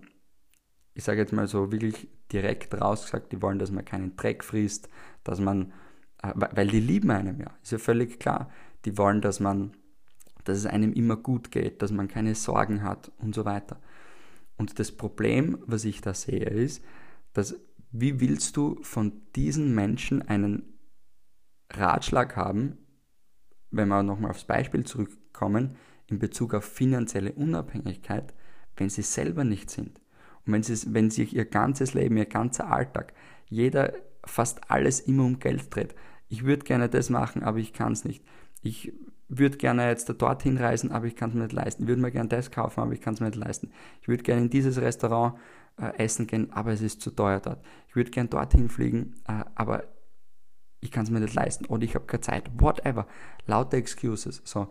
ich 0.93 1.03
sage 1.03 1.19
jetzt 1.19 1.33
mal 1.33 1.47
so 1.47 1.71
wirklich 1.71 2.07
direkt 2.31 2.79
rausgesagt, 2.79 3.31
die 3.31 3.41
wollen, 3.41 3.59
dass 3.59 3.71
man 3.71 3.85
keinen 3.85 4.15
Dreck 4.15 4.43
frisst, 4.43 4.89
dass 5.23 5.39
man, 5.39 5.71
äh, 6.21 6.33
weil 6.35 6.67
die 6.67 6.79
lieben 6.79 7.11
einem 7.11 7.39
ja, 7.39 7.51
ist 7.61 7.71
ja 7.71 7.77
völlig 7.77 8.19
klar. 8.19 8.49
Die 8.85 8.97
wollen, 8.97 9.21
dass 9.21 9.39
man, 9.39 9.71
dass 10.43 10.57
es 10.57 10.65
einem 10.65 10.93
immer 10.93 11.15
gut 11.15 11.51
geht, 11.51 11.81
dass 11.81 11.91
man 11.91 12.07
keine 12.07 12.35
Sorgen 12.35 12.83
hat 12.83 13.11
und 13.19 13.35
so 13.35 13.45
weiter. 13.45 13.79
Und 14.57 14.79
das 14.79 14.91
Problem, 14.91 15.57
was 15.65 15.85
ich 15.85 16.01
da 16.01 16.13
sehe, 16.13 16.45
ist, 16.45 16.83
dass 17.33 17.55
wie 17.91 18.19
willst 18.19 18.55
du 18.55 18.81
von 18.83 19.21
diesen 19.35 19.75
Menschen 19.75 20.21
einen 20.21 20.79
Ratschlag 21.69 22.35
haben, 22.35 22.77
wenn 23.69 23.89
wir 23.89 24.03
nochmal 24.03 24.31
aufs 24.31 24.45
Beispiel 24.45 24.85
zurückkommen, 24.85 25.75
in 26.07 26.19
Bezug 26.19 26.53
auf 26.53 26.65
finanzielle 26.65 27.33
Unabhängigkeit, 27.33 28.33
wenn 28.77 28.89
sie 28.89 29.01
selber 29.01 29.43
nicht 29.43 29.69
sind? 29.69 29.99
Und 30.45 30.53
wenn, 30.53 30.63
sie, 30.63 30.93
wenn 30.93 31.11
sich 31.11 31.35
ihr 31.35 31.45
ganzes 31.45 31.93
Leben, 31.93 32.17
ihr 32.17 32.25
ganzer 32.25 32.71
Alltag, 32.71 33.13
jeder 33.47 33.93
fast 34.25 34.69
alles 34.69 35.01
immer 35.01 35.25
um 35.25 35.39
Geld 35.39 35.73
dreht. 35.75 35.95
Ich 36.29 36.45
würde 36.45 36.63
gerne 36.63 36.89
das 36.89 37.09
machen, 37.09 37.43
aber 37.43 37.57
ich 37.57 37.73
kann 37.73 37.93
es 37.93 38.05
nicht. 38.05 38.23
Ich 38.61 38.93
würde 39.37 39.57
gerne 39.57 39.87
jetzt 39.87 40.09
da 40.09 40.13
dorthin 40.13 40.57
reisen, 40.57 40.91
aber 40.91 41.05
ich 41.05 41.15
kann 41.15 41.29
es 41.29 41.35
mir 41.35 41.43
nicht 41.43 41.53
leisten. 41.53 41.87
Würde 41.87 42.01
mir 42.01 42.11
gerne 42.11 42.29
das 42.29 42.51
kaufen, 42.51 42.81
aber 42.81 42.91
ich 42.91 43.01
kann 43.01 43.13
es 43.13 43.21
mir 43.21 43.27
nicht 43.27 43.37
leisten. 43.37 43.71
Ich 44.01 44.07
würde 44.07 44.23
gerne 44.23 44.41
in 44.41 44.49
dieses 44.49 44.79
Restaurant 44.79 45.37
äh, 45.79 45.97
essen 45.97 46.27
gehen, 46.27 46.51
aber 46.51 46.71
es 46.73 46.81
ist 46.81 47.01
zu 47.01 47.11
teuer 47.11 47.39
dort. 47.39 47.63
Ich 47.87 47.95
würde 47.95 48.11
gerne 48.11 48.29
dorthin 48.29 48.69
fliegen, 48.69 49.15
äh, 49.27 49.45
aber 49.55 49.85
ich 50.81 50.91
kann 50.91 51.03
es 51.03 51.11
mir 51.11 51.21
nicht 51.21 51.33
leisten 51.33 51.65
oder 51.65 51.83
ich 51.83 51.95
habe 51.95 52.05
keine 52.05 52.21
Zeit. 52.21 52.51
Whatever. 52.59 53.07
Lauter 53.45 53.77
Excuses. 53.77 54.41
So, 54.43 54.67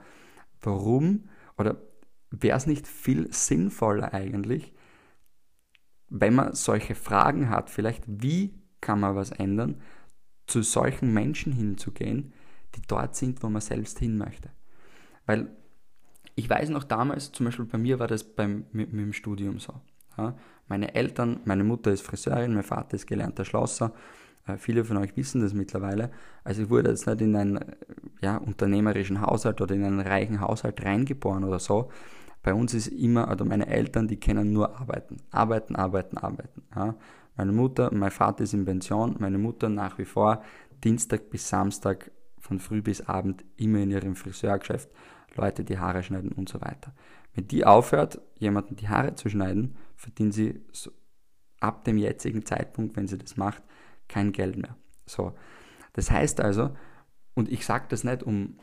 warum 0.60 1.28
oder 1.56 1.76
wäre 2.30 2.56
es 2.56 2.66
nicht 2.66 2.86
viel 2.86 3.32
sinnvoller 3.32 4.12
eigentlich, 4.12 4.74
wenn 6.08 6.34
man 6.34 6.54
solche 6.54 6.94
Fragen 6.94 7.48
hat, 7.48 7.70
vielleicht 7.70 8.04
wie 8.06 8.54
kann 8.80 9.00
man 9.00 9.14
was 9.14 9.30
ändern, 9.30 9.80
zu 10.46 10.62
solchen 10.62 11.14
Menschen 11.14 11.52
hinzugehen, 11.52 12.32
die 12.74 12.82
dort 12.86 13.16
sind, 13.16 13.42
wo 13.42 13.48
man 13.48 13.60
selbst 13.60 13.98
hin 13.98 14.16
möchte. 14.16 14.50
Weil 15.26 15.48
ich 16.34 16.48
weiß 16.48 16.70
noch 16.70 16.84
damals, 16.84 17.32
zum 17.32 17.46
Beispiel 17.46 17.66
bei 17.66 17.78
mir 17.78 17.98
war 17.98 18.06
das 18.06 18.24
beim, 18.24 18.66
mit, 18.72 18.92
mit 18.92 19.04
dem 19.04 19.12
Studium 19.12 19.58
so. 19.58 19.74
Ja, 20.16 20.36
meine 20.68 20.94
Eltern, 20.94 21.40
meine 21.44 21.64
Mutter 21.64 21.90
ist 21.90 22.02
Friseurin, 22.02 22.54
mein 22.54 22.62
Vater 22.62 22.94
ist 22.94 23.06
gelernter 23.06 23.44
Schlosser. 23.44 23.92
Äh, 24.46 24.56
viele 24.56 24.84
von 24.84 24.96
euch 24.96 25.16
wissen 25.16 25.40
das 25.40 25.54
mittlerweile. 25.54 26.10
Also 26.44 26.62
ich 26.62 26.70
wurde 26.70 26.90
jetzt 26.90 27.06
nicht 27.06 27.20
in 27.20 27.36
einen 27.36 27.60
ja, 28.20 28.36
unternehmerischen 28.36 29.20
Haushalt 29.20 29.60
oder 29.60 29.74
in 29.74 29.84
einen 29.84 30.00
reichen 30.00 30.40
Haushalt 30.40 30.84
reingeboren 30.84 31.44
oder 31.44 31.58
so, 31.58 31.90
bei 32.42 32.54
uns 32.54 32.72
ist 32.72 32.88
immer, 32.88 33.30
oder 33.30 33.44
meine 33.44 33.66
Eltern, 33.66 34.08
die 34.08 34.16
kennen 34.16 34.52
nur 34.52 34.78
arbeiten. 34.78 35.18
Arbeiten, 35.30 35.76
arbeiten, 35.76 36.16
arbeiten. 36.16 36.62
Ja. 36.74 36.94
Meine 37.36 37.52
Mutter, 37.52 37.90
mein 37.92 38.10
Vater 38.10 38.44
ist 38.44 38.54
in 38.54 38.64
Pension, 38.64 39.16
meine 39.18 39.38
Mutter 39.38 39.68
nach 39.68 39.98
wie 39.98 40.04
vor 40.04 40.42
Dienstag 40.82 41.30
bis 41.30 41.48
Samstag 41.48 42.10
von 42.50 42.58
früh 42.58 42.82
bis 42.82 43.02
Abend 43.02 43.44
immer 43.56 43.78
in 43.78 43.92
ihrem 43.92 44.16
Friseurgeschäft 44.16 44.90
Leute 45.36 45.62
die 45.62 45.78
Haare 45.78 46.02
schneiden 46.02 46.32
und 46.32 46.48
so 46.48 46.60
weiter. 46.60 46.92
Wenn 47.32 47.46
die 47.46 47.64
aufhört, 47.64 48.20
jemanden 48.38 48.74
die 48.74 48.88
Haare 48.88 49.14
zu 49.14 49.28
schneiden, 49.28 49.76
verdient 49.94 50.34
sie 50.34 50.60
so 50.72 50.90
ab 51.60 51.84
dem 51.84 51.96
jetzigen 51.96 52.44
Zeitpunkt, 52.44 52.96
wenn 52.96 53.06
sie 53.06 53.18
das 53.18 53.36
macht, 53.36 53.62
kein 54.08 54.32
Geld 54.32 54.56
mehr. 54.56 54.76
So. 55.06 55.32
Das 55.92 56.10
heißt 56.10 56.40
also, 56.40 56.74
und 57.34 57.48
ich 57.52 57.64
sage 57.64 57.84
das 57.88 58.02
nicht, 58.02 58.24
um, 58.24 58.58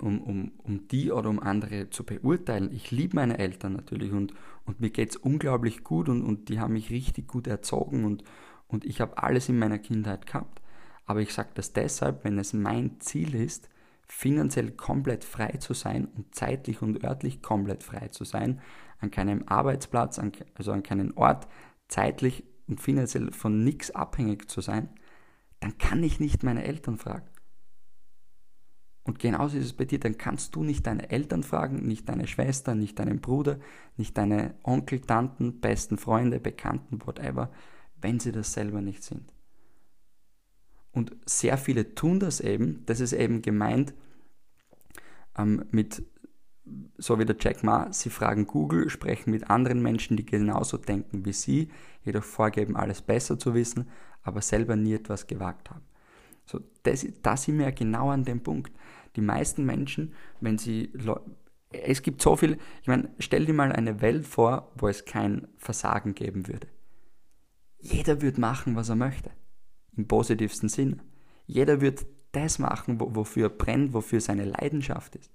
um, 0.00 0.20
um, 0.20 0.52
um 0.58 0.88
die 0.88 1.12
oder 1.12 1.30
um 1.30 1.38
andere 1.38 1.90
zu 1.90 2.02
beurteilen. 2.02 2.72
Ich 2.72 2.90
liebe 2.90 3.14
meine 3.14 3.38
Eltern 3.38 3.74
natürlich 3.74 4.10
und, 4.10 4.34
und 4.64 4.80
mir 4.80 4.90
geht 4.90 5.10
es 5.10 5.16
unglaublich 5.16 5.84
gut 5.84 6.08
und, 6.08 6.22
und 6.22 6.48
die 6.48 6.58
haben 6.58 6.72
mich 6.72 6.90
richtig 6.90 7.28
gut 7.28 7.46
erzogen 7.46 8.04
und, 8.04 8.24
und 8.66 8.84
ich 8.84 9.00
habe 9.00 9.18
alles 9.18 9.48
in 9.48 9.60
meiner 9.60 9.78
Kindheit 9.78 10.26
gehabt. 10.26 10.60
Aber 11.06 11.20
ich 11.20 11.32
sage 11.32 11.50
das 11.54 11.72
deshalb, 11.72 12.24
wenn 12.24 12.38
es 12.38 12.52
mein 12.52 13.00
Ziel 13.00 13.34
ist, 13.34 13.68
finanziell 14.06 14.70
komplett 14.70 15.24
frei 15.24 15.52
zu 15.58 15.74
sein 15.74 16.06
und 16.06 16.34
zeitlich 16.34 16.82
und 16.82 17.04
örtlich 17.04 17.42
komplett 17.42 17.82
frei 17.82 18.08
zu 18.08 18.24
sein, 18.24 18.60
an 19.00 19.10
keinem 19.10 19.44
Arbeitsplatz, 19.46 20.18
an, 20.18 20.32
also 20.54 20.72
an 20.72 20.82
keinem 20.82 21.12
Ort, 21.16 21.48
zeitlich 21.88 22.44
und 22.66 22.80
finanziell 22.80 23.32
von 23.32 23.64
nichts 23.64 23.90
abhängig 23.90 24.48
zu 24.50 24.60
sein, 24.60 24.88
dann 25.60 25.78
kann 25.78 26.02
ich 26.02 26.20
nicht 26.20 26.42
meine 26.42 26.64
Eltern 26.64 26.98
fragen. 26.98 27.28
Und 29.04 29.18
genauso 29.18 29.58
ist 29.58 29.66
es 29.66 29.72
bei 29.74 29.84
dir, 29.84 30.00
dann 30.00 30.16
kannst 30.16 30.54
du 30.54 30.64
nicht 30.64 30.86
deine 30.86 31.10
Eltern 31.10 31.42
fragen, 31.42 31.86
nicht 31.86 32.08
deine 32.08 32.26
Schwester, 32.26 32.74
nicht 32.74 32.98
deinen 32.98 33.20
Bruder, 33.20 33.58
nicht 33.98 34.16
deine 34.16 34.54
Onkel, 34.62 35.00
Tanten, 35.00 35.60
besten 35.60 35.98
Freunde, 35.98 36.40
Bekannten, 36.40 37.06
whatever, 37.06 37.50
wenn 38.00 38.18
sie 38.18 38.32
das 38.32 38.54
selber 38.54 38.80
nicht 38.80 39.02
sind. 39.02 39.30
Und 40.94 41.16
sehr 41.26 41.58
viele 41.58 41.94
tun 41.94 42.20
das 42.20 42.40
eben, 42.40 42.84
das 42.86 43.00
ist 43.00 43.12
eben 43.12 43.42
gemeint 43.42 43.92
ähm, 45.36 45.64
mit, 45.72 46.04
so 46.96 47.18
wie 47.18 47.24
der 47.24 47.36
Jack 47.38 47.64
Ma, 47.64 47.92
sie 47.92 48.10
fragen 48.10 48.46
Google, 48.46 48.88
sprechen 48.88 49.32
mit 49.32 49.50
anderen 49.50 49.82
Menschen, 49.82 50.16
die 50.16 50.24
genauso 50.24 50.76
denken 50.76 51.24
wie 51.24 51.32
sie, 51.32 51.70
jedoch 52.04 52.22
vorgeben, 52.22 52.76
alles 52.76 53.02
besser 53.02 53.38
zu 53.38 53.54
wissen, 53.54 53.88
aber 54.22 54.40
selber 54.40 54.76
nie 54.76 54.94
etwas 54.94 55.26
gewagt 55.26 55.70
haben. 55.70 55.84
So, 56.46 56.60
das, 56.84 57.06
da 57.22 57.36
sind 57.36 57.58
wir 57.58 57.66
ja 57.66 57.70
genau 57.72 58.10
an 58.10 58.24
dem 58.24 58.42
Punkt. 58.42 58.72
Die 59.16 59.20
meisten 59.20 59.64
Menschen, 59.64 60.14
wenn 60.40 60.58
sie, 60.58 60.92
es 61.70 62.02
gibt 62.02 62.22
so 62.22 62.36
viel, 62.36 62.58
ich 62.82 62.88
meine, 62.88 63.10
stell 63.18 63.46
dir 63.46 63.54
mal 63.54 63.72
eine 63.72 64.00
Welt 64.00 64.26
vor, 64.26 64.70
wo 64.76 64.86
es 64.86 65.04
kein 65.04 65.48
Versagen 65.56 66.14
geben 66.14 66.46
würde. 66.46 66.68
Jeder 67.78 68.22
würde 68.22 68.40
machen, 68.40 68.76
was 68.76 68.88
er 68.88 68.96
möchte. 68.96 69.30
Im 69.96 70.08
positivsten 70.08 70.68
Sinne. 70.68 70.98
Jeder 71.46 71.80
wird 71.80 72.06
das 72.32 72.58
machen, 72.58 72.98
wofür 73.00 73.46
er 73.46 73.50
brennt, 73.50 73.92
wofür 73.92 74.20
seine 74.20 74.44
Leidenschaft 74.44 75.16
ist. 75.16 75.30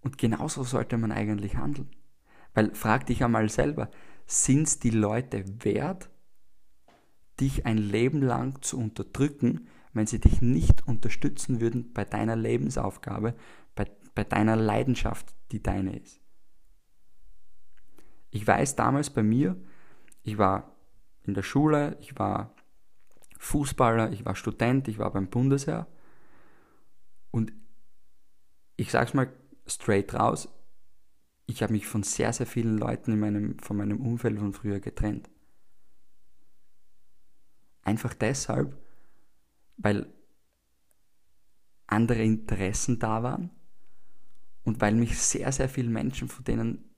Und 0.00 0.18
genauso 0.18 0.64
sollte 0.64 0.98
man 0.98 1.12
eigentlich 1.12 1.56
handeln. 1.56 1.90
Weil 2.54 2.74
frag 2.74 3.06
dich 3.06 3.22
einmal 3.22 3.48
selber, 3.48 3.90
sind 4.26 4.66
es 4.66 4.78
die 4.78 4.90
Leute 4.90 5.44
wert, 5.64 6.10
dich 7.40 7.66
ein 7.66 7.78
Leben 7.78 8.20
lang 8.20 8.60
zu 8.62 8.78
unterdrücken, 8.78 9.68
wenn 9.92 10.06
sie 10.06 10.20
dich 10.20 10.42
nicht 10.42 10.86
unterstützen 10.86 11.60
würden 11.60 11.92
bei 11.92 12.04
deiner 12.04 12.36
Lebensaufgabe, 12.36 13.34
bei, 13.74 13.90
bei 14.14 14.24
deiner 14.24 14.56
Leidenschaft, 14.56 15.34
die 15.50 15.62
deine 15.62 15.98
ist. 15.98 16.20
Ich 18.30 18.46
weiß 18.46 18.76
damals 18.76 19.10
bei 19.10 19.22
mir, 19.22 19.56
ich 20.22 20.38
war 20.38 20.74
in 21.24 21.34
der 21.34 21.42
Schule, 21.42 21.96
ich 22.00 22.18
war 22.18 22.54
Fußballer, 23.38 24.12
ich 24.12 24.24
war 24.24 24.36
Student, 24.36 24.88
ich 24.88 24.98
war 24.98 25.12
beim 25.12 25.28
Bundesheer 25.28 25.86
und 27.30 27.52
ich 28.76 28.90
sag's 28.90 29.14
mal 29.14 29.32
straight 29.66 30.14
raus, 30.14 30.48
ich 31.46 31.62
habe 31.62 31.72
mich 31.72 31.86
von 31.86 32.02
sehr, 32.02 32.32
sehr 32.32 32.46
vielen 32.46 32.78
Leuten 32.78 33.12
in 33.12 33.20
meinem, 33.20 33.58
von 33.58 33.76
meinem 33.76 34.00
Umfeld 34.00 34.38
von 34.38 34.52
früher 34.52 34.80
getrennt. 34.80 35.28
Einfach 37.82 38.14
deshalb, 38.14 38.80
weil 39.76 40.12
andere 41.86 42.22
Interessen 42.22 42.98
da 42.98 43.22
waren 43.22 43.50
und 44.64 44.80
weil 44.80 44.94
mich 44.94 45.18
sehr, 45.18 45.50
sehr 45.52 45.68
viele 45.68 45.90
Menschen 45.90 46.28
von 46.28 46.44
denen 46.44 46.94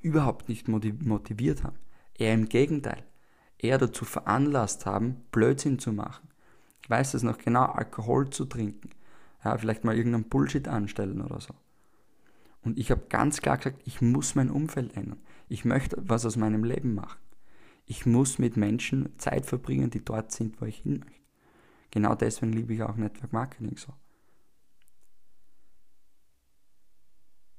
überhaupt 0.00 0.48
nicht 0.48 0.68
motiviert 0.68 1.64
haben. 1.64 1.78
Eher 2.14 2.34
im 2.34 2.48
Gegenteil. 2.48 3.04
Eher 3.58 3.78
dazu 3.78 4.04
veranlasst 4.04 4.86
haben, 4.86 5.24
Blödsinn 5.32 5.78
zu 5.78 5.92
machen. 5.92 6.28
Ich 6.82 6.90
weiß 6.90 7.12
das 7.12 7.22
noch 7.22 7.38
genau, 7.38 7.64
Alkohol 7.64 8.30
zu 8.30 8.44
trinken. 8.44 8.90
Ja, 9.44 9.56
vielleicht 9.58 9.84
mal 9.84 9.96
irgendeinen 9.96 10.28
Bullshit 10.28 10.68
anstellen 10.68 11.20
oder 11.20 11.40
so. 11.40 11.54
Und 12.62 12.78
ich 12.78 12.90
habe 12.90 13.06
ganz 13.08 13.40
klar 13.40 13.56
gesagt, 13.56 13.82
ich 13.84 14.00
muss 14.00 14.34
mein 14.34 14.50
Umfeld 14.50 14.96
ändern. 14.96 15.20
Ich 15.48 15.64
möchte 15.64 15.96
was 16.00 16.26
aus 16.26 16.36
meinem 16.36 16.64
Leben 16.64 16.94
machen. 16.94 17.18
Ich 17.86 18.04
muss 18.04 18.38
mit 18.38 18.56
Menschen 18.56 19.18
Zeit 19.18 19.46
verbringen, 19.46 19.90
die 19.90 20.04
dort 20.04 20.32
sind, 20.32 20.60
wo 20.60 20.66
ich 20.66 20.78
hin 20.78 21.00
möchte. 21.00 21.22
Genau 21.90 22.14
deswegen 22.14 22.52
liebe 22.52 22.74
ich 22.74 22.82
auch 22.82 22.96
Network 22.96 23.32
Marketing 23.32 23.76
so. 23.76 23.94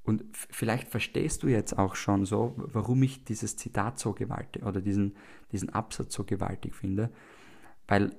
Und 0.09 0.23
vielleicht 0.33 0.87
verstehst 0.87 1.43
du 1.43 1.49
jetzt 1.49 1.77
auch 1.77 1.93
schon 1.93 2.25
so, 2.25 2.55
warum 2.57 3.03
ich 3.03 3.25
dieses 3.25 3.57
Zitat 3.57 3.99
so 3.99 4.13
gewaltig 4.13 4.63
oder 4.63 4.81
diesen, 4.81 5.15
diesen 5.51 5.69
Absatz 5.69 6.15
so 6.15 6.23
gewaltig 6.23 6.73
finde. 6.73 7.11
Weil 7.87 8.15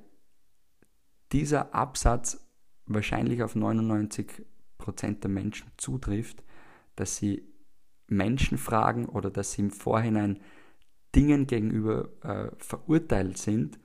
dieser 1.33 1.75
Absatz 1.75 2.47
wahrscheinlich 2.87 3.43
auf 3.43 3.57
99% 3.57 4.45
der 5.21 5.31
Menschen 5.31 5.67
zutrifft, 5.79 6.45
dass 6.95 7.17
sie 7.17 7.43
Menschen 8.07 8.57
fragen 8.57 9.07
oder 9.07 9.29
dass 9.29 9.55
sie 9.55 9.63
im 9.63 9.73
Vorhinein 9.73 10.39
Dingen 11.17 11.49
gegenüber 11.49 12.09
äh, 12.23 12.53
verurteilt 12.59 13.37
sind 13.37 13.81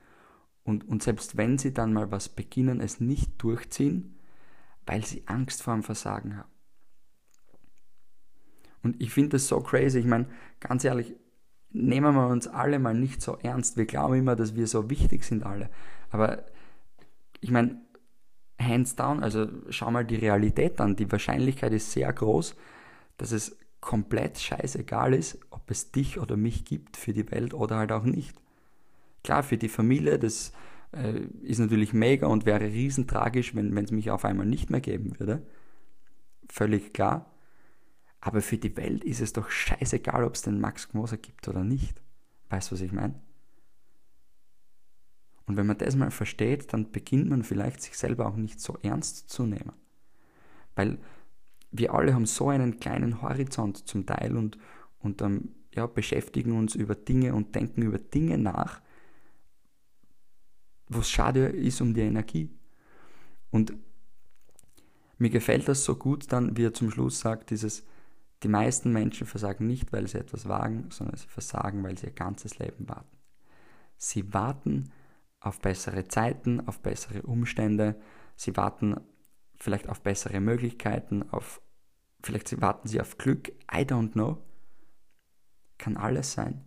und, 0.63 0.87
und 0.87 1.01
selbst 1.01 1.37
wenn 1.37 1.57
sie 1.57 1.73
dann 1.73 1.91
mal 1.91 2.11
was 2.11 2.29
beginnen, 2.29 2.81
es 2.81 2.99
nicht 2.99 3.41
durchziehen, 3.41 4.19
weil 4.85 5.03
sie 5.03 5.23
Angst 5.25 5.63
vor 5.63 5.73
dem 5.73 5.81
Versagen 5.81 6.37
haben. 6.37 6.54
Und 8.85 9.01
ich 9.01 9.11
finde 9.11 9.29
das 9.29 9.47
so 9.47 9.59
crazy. 9.61 9.97
Ich 9.97 10.05
meine, 10.05 10.27
ganz 10.59 10.83
ehrlich, 10.83 11.15
nehmen 11.71 12.13
wir 12.13 12.27
uns 12.27 12.47
alle 12.47 12.77
mal 12.77 12.93
nicht 12.93 13.19
so 13.19 13.35
ernst. 13.41 13.77
Wir 13.77 13.87
glauben 13.87 14.13
immer, 14.13 14.35
dass 14.35 14.55
wir 14.55 14.67
so 14.67 14.91
wichtig 14.91 15.23
sind 15.23 15.43
alle. 15.43 15.71
Aber 16.11 16.43
ich 17.41 17.49
meine, 17.49 17.81
hands 18.61 18.95
down, 18.95 19.23
also 19.23 19.47
schau 19.69 19.89
mal 19.89 20.05
die 20.05 20.17
Realität 20.17 20.79
an. 20.79 20.95
Die 20.95 21.11
Wahrscheinlichkeit 21.11 21.73
ist 21.73 21.93
sehr 21.93 22.13
groß, 22.13 22.55
dass 23.17 23.31
es 23.31 23.57
komplett 23.81 24.37
scheißegal 24.37 25.15
ist, 25.15 25.39
ob 25.49 25.71
es 25.71 25.91
dich 25.91 26.19
oder 26.19 26.37
mich 26.37 26.63
gibt 26.63 26.95
für 26.95 27.11
die 27.11 27.29
Welt 27.31 27.55
oder 27.55 27.77
halt 27.77 27.91
auch 27.91 28.03
nicht. 28.03 28.37
Klar, 29.23 29.41
für 29.41 29.57
die 29.57 29.67
Familie, 29.67 30.19
das 30.19 30.53
äh, 30.91 31.21
ist 31.41 31.57
natürlich 31.57 31.91
mega 31.91 32.27
und 32.27 32.45
wäre 32.45 32.65
riesentragisch, 32.65 33.55
wenn 33.55 33.75
es 33.75 33.91
mich 33.91 34.11
auf 34.11 34.25
einmal 34.25 34.45
nicht 34.45 34.69
mehr 34.69 34.81
geben 34.81 35.19
würde. 35.19 35.41
Völlig 36.49 36.93
klar. 36.93 37.34
Aber 38.25 38.41
für 38.41 38.57
die 38.57 38.75
Welt 38.75 39.03
ist 39.03 39.21
es 39.21 39.33
doch 39.33 39.51
scheißegal, 39.51 40.23
ob 40.23 40.33
es 40.33 40.41
den 40.41 40.59
Max 40.59 40.89
Gmoser 40.89 41.15
gibt 41.15 41.47
oder 41.47 41.63
nicht. 41.63 42.01
Weißt 42.49 42.71
du, 42.71 42.73
was 42.73 42.81
ich 42.81 42.91
meine? 42.91 43.13
Und 45.45 45.57
wenn 45.57 45.67
man 45.67 45.77
das 45.77 45.95
mal 45.95 46.09
versteht, 46.09 46.73
dann 46.73 46.91
beginnt 46.91 47.29
man 47.29 47.43
vielleicht 47.43 47.83
sich 47.83 47.95
selber 47.95 48.25
auch 48.25 48.35
nicht 48.35 48.59
so 48.59 48.79
ernst 48.81 49.29
zu 49.29 49.45
nehmen. 49.45 49.73
Weil 50.73 50.97
wir 51.69 51.93
alle 51.93 52.15
haben 52.15 52.25
so 52.25 52.49
einen 52.49 52.79
kleinen 52.79 53.21
Horizont 53.21 53.87
zum 53.87 54.07
Teil 54.07 54.35
und, 54.35 54.57
und 54.97 55.21
ähm, 55.21 55.49
ja, 55.75 55.85
beschäftigen 55.85 56.57
uns 56.57 56.73
über 56.73 56.95
Dinge 56.95 57.35
und 57.35 57.53
denken 57.53 57.83
über 57.83 57.99
Dinge 57.99 58.39
nach, 58.39 58.81
wo 60.87 61.01
es 61.01 61.11
schade 61.11 61.45
ist 61.45 61.79
um 61.79 61.93
die 61.93 62.01
Energie. 62.01 62.49
Und 63.51 63.73
mir 65.19 65.29
gefällt 65.29 65.67
das 65.67 65.83
so 65.83 65.95
gut 65.95 66.31
dann, 66.31 66.57
wie 66.57 66.65
er 66.65 66.73
zum 66.73 66.89
Schluss 66.89 67.19
sagt, 67.19 67.51
dieses, 67.51 67.85
die 68.45 68.49
meisten 68.49 68.93
Menschen 68.93 69.25
versagen 69.25 69.65
nicht, 69.65 69.91
weil 69.91 70.05
sie 70.05 70.19
etwas 70.19 70.47
wagen, 70.47 70.91
sondern 70.91 71.17
sie 71.17 71.25
versagen, 71.25 71.83
weil 71.83 71.97
sie 71.97 72.05
ihr 72.05 72.11
ganzes 72.11 72.59
Leben 72.59 72.87
warten. 72.87 73.17
Sie 73.97 74.35
warten 74.35 74.91
auf 75.39 75.59
bessere 75.59 76.07
Zeiten, 76.07 76.67
auf 76.67 76.79
bessere 76.79 77.23
Umstände, 77.23 77.99
sie 78.35 78.55
warten 78.55 78.97
vielleicht 79.59 79.89
auf 79.89 80.01
bessere 80.01 80.39
Möglichkeiten, 80.41 81.27
auf 81.31 81.59
vielleicht 82.21 82.61
warten 82.61 82.87
sie 82.87 83.01
auf 83.01 83.17
Glück, 83.17 83.49
I 83.73 83.81
don't 83.81 84.11
know. 84.11 84.37
Kann 85.79 85.97
alles 85.97 86.33
sein. 86.33 86.63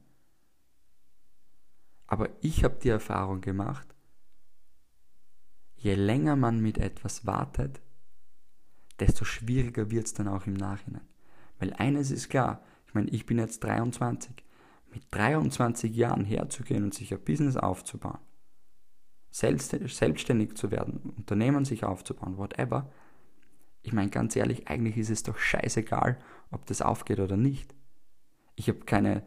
Aber 2.08 2.28
ich 2.40 2.64
habe 2.64 2.80
die 2.82 2.88
Erfahrung 2.88 3.40
gemacht, 3.40 3.94
je 5.76 5.94
länger 5.94 6.34
man 6.34 6.58
mit 6.58 6.76
etwas 6.78 7.24
wartet, 7.24 7.80
desto 8.98 9.24
schwieriger 9.24 9.92
wird 9.92 10.06
es 10.06 10.14
dann 10.14 10.26
auch 10.26 10.48
im 10.48 10.54
Nachhinein. 10.54 11.06
Weil 11.58 11.72
eines 11.74 12.10
ist 12.10 12.28
klar, 12.28 12.62
ich 12.86 12.94
meine, 12.94 13.10
ich 13.10 13.26
bin 13.26 13.38
jetzt 13.38 13.64
23. 13.64 14.30
mit 14.92 15.02
23 15.10 15.94
Jahren 15.94 16.24
herzugehen 16.24 16.84
und 16.84 16.94
sich 16.94 17.12
ein 17.12 17.20
Business 17.20 17.56
aufzubauen, 17.56 18.18
selbstständig 19.30 20.56
zu 20.56 20.70
werden, 20.70 21.12
Unternehmen 21.16 21.64
sich 21.64 21.84
aufzubauen, 21.84 22.38
whatever, 22.38 22.90
ich 23.82 23.92
meine 23.92 24.10
ganz 24.10 24.36
ehrlich, 24.36 24.68
eigentlich 24.68 24.96
ist 24.96 25.10
es 25.10 25.22
doch 25.22 25.38
scheißegal, 25.38 26.18
ob 26.50 26.66
das 26.66 26.82
aufgeht 26.82 27.20
oder 27.20 27.36
nicht. 27.36 27.74
Ich 28.54 28.68
habe 28.68 28.80
keine 28.80 29.24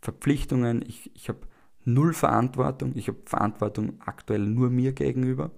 Verpflichtungen, 0.00 0.82
ich, 0.86 1.14
ich 1.16 1.28
habe 1.28 1.40
null 1.84 2.12
Verantwortung, 2.12 2.92
ich 2.94 3.08
habe 3.08 3.18
Verantwortung 3.24 4.00
aktuell 4.00 4.46
nur 4.46 4.70
mir 4.70 4.92
gegenüber. 4.92 5.50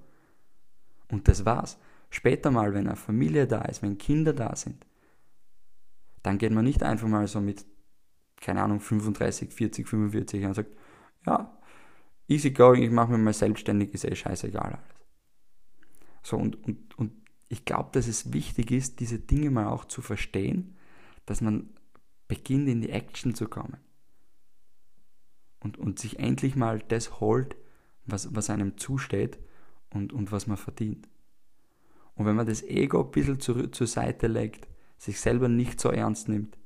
Und 1.11 1.29
das 1.29 1.45
war's. 1.45 1.79
Später 2.11 2.51
mal, 2.51 2.73
wenn 2.73 2.87
eine 2.87 2.97
Familie 2.97 3.47
da 3.47 3.63
ist, 3.63 3.83
wenn 3.83 3.99
Kinder 3.99 4.33
da 4.33 4.55
sind, 4.57 4.87
dann 6.27 6.39
geht 6.39 6.51
man 6.51 6.65
nicht 6.65 6.83
einfach 6.83 7.07
mal 7.07 7.29
so 7.29 7.41
mit, 7.41 7.65
keine 8.41 8.61
Ahnung, 8.61 8.81
35, 8.81 9.53
40, 9.53 9.87
45 9.87 10.45
und 10.45 10.55
sagt, 10.55 10.77
ja, 11.25 11.57
easy 12.27 12.51
going, 12.51 12.83
ich 12.83 12.91
mache 12.91 13.13
mich 13.13 13.21
mal 13.21 13.33
selbstständig, 13.33 13.95
ist 13.95 14.05
eh 14.05 14.17
scheißegal 14.17 14.73
alles. 14.73 14.97
So, 16.25 16.37
und, 16.37 16.57
und, 16.65 16.99
und 16.99 17.13
ich 17.49 17.65
glaube, 17.65 17.91
dass 17.93 18.09
es 18.09 18.33
wichtig 18.33 18.73
ist, 18.73 18.99
diese 18.99 19.21
Dinge 19.21 19.53
mal 19.53 19.69
auch 19.69 19.85
zu 19.85 20.03
verstehen, 20.03 20.77
dass 21.27 21.41
man 21.41 21.71
beginnt 22.27 22.69
in 22.69 22.81
die 22.81 22.91
Action 22.91 23.37
zu 23.37 23.47
kommen. 23.47 23.77
Und, 25.61 25.79
und 25.79 26.01
sich 26.01 26.19
endlich 26.19 26.57
mal 26.57 26.81
das 26.89 27.21
holt, 27.21 27.55
was, 28.05 28.35
was 28.35 28.51
einem 28.51 28.79
zusteht 28.79 29.39
und, 29.91 30.13
und 30.13 30.33
was 30.33 30.49
man 30.49 30.57
verdient. 30.57 31.09
Und 32.17 32.27
wenn 32.27 32.35
man 32.35 32.49
das 32.49 32.65
Ego 32.65 33.05
ein 33.05 33.13
bisschen 33.13 33.39
zur, 33.39 33.71
zur 33.71 33.87
Seite 33.87 34.27
legt, 34.27 34.67
sich 34.97 35.21
selber 35.21 35.49
nicht 35.49 35.81
so 35.81 35.91
ernst 35.91 36.29
nimmt, 36.29 36.59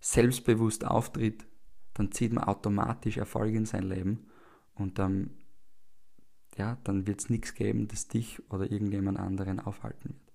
selbstbewusst 0.00 0.84
auftritt, 0.84 1.46
dann 1.94 2.12
zieht 2.12 2.32
man 2.32 2.44
automatisch 2.44 3.16
Erfolg 3.16 3.54
in 3.54 3.66
sein 3.66 3.84
Leben 3.84 4.26
und 4.74 4.98
dann, 4.98 5.30
ja, 6.56 6.78
dann 6.84 7.06
wird 7.06 7.20
es 7.20 7.30
nichts 7.30 7.54
geben, 7.54 7.88
das 7.88 8.08
dich 8.08 8.42
oder 8.50 8.70
irgendjemand 8.70 9.18
anderen 9.18 9.60
aufhalten 9.60 10.10
wird. 10.10 10.32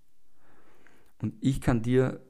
Und 1.22 1.36
ich 1.42 1.60
kann 1.62 1.82
dir 1.82 2.22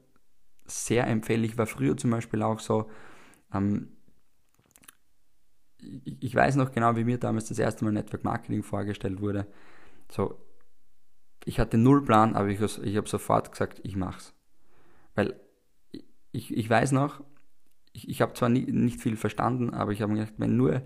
sehr 0.66 1.06
empfehlen, 1.06 1.44
ich 1.44 1.56
war 1.56 1.66
früher 1.66 1.96
zum 1.96 2.10
Beispiel 2.10 2.42
auch 2.42 2.60
so, 2.60 2.90
ähm, 3.52 3.96
ich, 5.78 6.22
ich 6.22 6.34
weiß 6.34 6.56
noch 6.56 6.72
genau, 6.72 6.96
wie 6.96 7.04
mir 7.04 7.18
damals 7.18 7.48
das 7.48 7.58
erste 7.58 7.84
Mal 7.84 7.92
Network 7.92 8.24
Marketing 8.24 8.62
vorgestellt 8.62 9.20
wurde. 9.20 9.46
So, 10.10 10.38
ich 11.44 11.58
hatte 11.58 11.78
null 11.78 12.04
Plan, 12.04 12.34
aber 12.34 12.48
ich, 12.48 12.60
ich 12.60 12.96
habe 12.96 13.08
sofort 13.08 13.52
gesagt, 13.52 13.80
ich 13.82 13.96
mach's. 13.96 14.34
Weil 15.14 15.40
ich, 16.32 16.56
ich 16.56 16.68
weiß 16.68 16.92
noch, 16.92 17.22
ich, 17.92 18.08
ich 18.08 18.22
habe 18.22 18.34
zwar 18.34 18.48
nie, 18.48 18.70
nicht 18.70 19.00
viel 19.00 19.16
verstanden, 19.16 19.70
aber 19.70 19.92
ich 19.92 20.02
habe 20.02 20.12
mir 20.12 20.20
gedacht, 20.20 20.34
wenn 20.38 20.56
nur, 20.56 20.82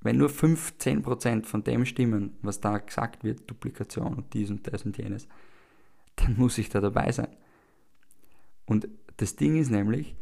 wenn 0.00 0.18
nur 0.18 0.28
5, 0.28 0.74
10% 0.78 1.44
von 1.44 1.64
dem 1.64 1.84
stimmen, 1.84 2.36
was 2.42 2.60
da 2.60 2.78
gesagt 2.78 3.24
wird, 3.24 3.50
Duplikation 3.50 4.14
und 4.14 4.34
dies 4.34 4.50
und 4.50 4.72
das 4.72 4.84
und 4.84 4.96
jenes, 4.98 5.26
dann 6.16 6.36
muss 6.36 6.58
ich 6.58 6.68
da 6.68 6.80
dabei 6.80 7.10
sein. 7.12 7.34
Und 8.66 8.88
das 9.16 9.36
Ding 9.36 9.56
ist 9.56 9.70
nämlich, 9.70 10.14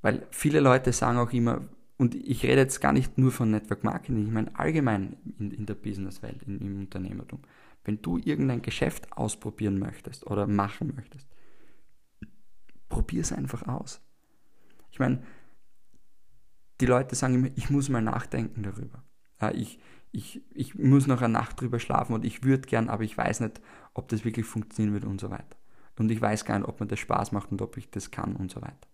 weil 0.00 0.26
viele 0.30 0.60
Leute 0.60 0.92
sagen 0.92 1.18
auch 1.18 1.32
immer, 1.32 1.68
und 1.98 2.14
ich 2.14 2.42
rede 2.42 2.60
jetzt 2.60 2.80
gar 2.80 2.92
nicht 2.92 3.18
nur 3.18 3.32
von 3.32 3.50
Network 3.50 3.84
Marketing, 3.84 4.26
ich 4.26 4.32
meine 4.32 4.58
allgemein 4.58 5.16
in, 5.38 5.50
in 5.50 5.66
der 5.66 5.74
Businesswelt, 5.74 6.42
in, 6.42 6.60
im 6.60 6.80
Unternehmertum. 6.80 7.42
Wenn 7.84 8.00
du 8.00 8.18
irgendein 8.18 8.62
Geschäft 8.62 9.12
ausprobieren 9.12 9.78
möchtest 9.78 10.26
oder 10.26 10.46
machen 10.46 10.92
möchtest, 10.94 11.28
probier 12.88 13.22
es 13.22 13.32
einfach 13.32 13.66
aus. 13.66 14.00
Ich 14.90 14.98
meine, 14.98 15.22
die 16.80 16.86
Leute 16.86 17.14
sagen 17.14 17.34
immer, 17.34 17.48
ich 17.56 17.70
muss 17.70 17.88
mal 17.88 18.02
nachdenken 18.02 18.62
darüber. 18.62 19.04
Ja, 19.40 19.50
ich, 19.52 19.80
ich, 20.12 20.42
ich 20.54 20.74
muss 20.74 21.06
noch 21.06 21.22
eine 21.22 21.32
Nacht 21.32 21.60
drüber 21.60 21.78
schlafen 21.78 22.12
und 22.12 22.24
ich 22.24 22.44
würde 22.44 22.68
gern, 22.68 22.88
aber 22.88 23.02
ich 23.02 23.16
weiß 23.16 23.40
nicht, 23.40 23.60
ob 23.94 24.08
das 24.08 24.24
wirklich 24.24 24.46
funktionieren 24.46 24.94
wird 24.94 25.04
und 25.04 25.20
so 25.20 25.30
weiter. 25.30 25.56
Und 25.98 26.10
ich 26.10 26.20
weiß 26.20 26.44
gar 26.44 26.58
nicht, 26.58 26.68
ob 26.68 26.80
mir 26.80 26.86
das 26.86 26.98
Spaß 26.98 27.32
macht 27.32 27.50
und 27.50 27.62
ob 27.62 27.76
ich 27.76 27.90
das 27.90 28.10
kann 28.10 28.36
und 28.36 28.50
so 28.50 28.60
weiter. 28.60 28.88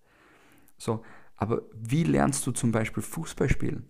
So, 0.76 1.02
aber 1.38 1.62
wie 1.72 2.02
lernst 2.02 2.46
du 2.46 2.52
zum 2.52 2.72
Beispiel 2.72 3.02
Fußball 3.02 3.48
spielen? 3.48 3.86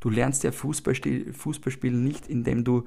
Du 0.00 0.08
lernst 0.08 0.44
ja 0.44 0.52
Fußball, 0.52 0.94
spielen 0.94 2.04
nicht, 2.04 2.28
indem 2.28 2.64
du 2.64 2.86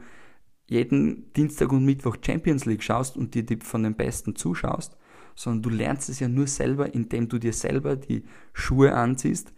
jeden 0.67 1.31
Dienstag 1.33 1.71
und 1.71 1.85
Mittwoch 1.85 2.17
Champions 2.25 2.65
League 2.65 2.81
schaust 2.81 3.17
und 3.17 3.35
dir 3.35 3.45
die 3.45 3.57
von 3.57 3.83
den 3.83 3.95
Besten 3.95 4.35
zuschaust, 4.35 4.97
sondern 5.35 5.61
du 5.61 5.69
lernst 5.69 6.09
es 6.09 6.19
ja 6.19 6.27
nur 6.27 6.47
selber, 6.47 6.93
indem 6.93 7.29
du 7.29 7.37
dir 7.37 7.53
selber 7.53 7.95
die 7.95 8.23
Schuhe 8.53 8.93
anziehst, 8.95 9.53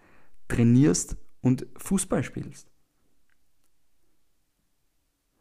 trainierst 0.47 1.17
und 1.41 1.67
Fußball 1.77 2.23
spielst. 2.23 2.69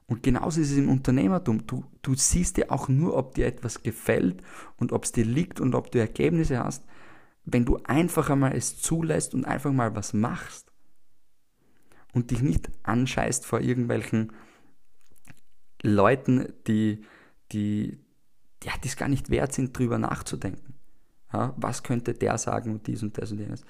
Und 0.06 0.22
genauso 0.22 0.60
ist 0.60 0.70
es 0.70 0.78
im 0.78 0.88
Unternehmertum. 0.88 1.66
Du, 1.66 1.84
du 2.02 2.14
siehst 2.14 2.58
ja 2.58 2.70
auch 2.70 2.88
nur, 2.88 3.16
ob 3.16 3.34
dir 3.34 3.46
etwas 3.46 3.82
gefällt 3.82 4.42
und 4.76 4.92
ob 4.92 5.04
es 5.04 5.12
dir 5.12 5.24
liegt 5.24 5.58
und 5.58 5.74
ob 5.74 5.90
du 5.90 5.98
Ergebnisse 5.98 6.62
hast, 6.62 6.84
wenn 7.46 7.64
du 7.64 7.78
einfach 7.84 8.28
einmal 8.28 8.54
es 8.54 8.76
zulässt 8.76 9.34
und 9.34 9.44
einfach 9.44 9.72
mal 9.72 9.94
was 9.94 10.12
machst 10.12 10.72
und 12.12 12.30
dich 12.32 12.42
nicht 12.42 12.68
anscheißt 12.82 13.46
vor 13.46 13.60
irgendwelchen 13.60 14.32
Leuten, 15.82 16.52
die, 16.66 17.04
die, 17.52 17.98
ja, 18.64 18.72
es 18.84 18.96
gar 18.96 19.08
nicht 19.08 19.30
wert 19.30 19.52
sind, 19.52 19.78
drüber 19.78 19.98
nachzudenken. 19.98 20.74
Ja, 21.32 21.54
was 21.56 21.82
könnte 21.82 22.14
der 22.14 22.36
sagen 22.38 22.72
und 22.72 22.86
dies 22.86 23.02
und 23.02 23.16
das 23.16 23.30
und 23.30 23.38
jenes. 23.38 23.64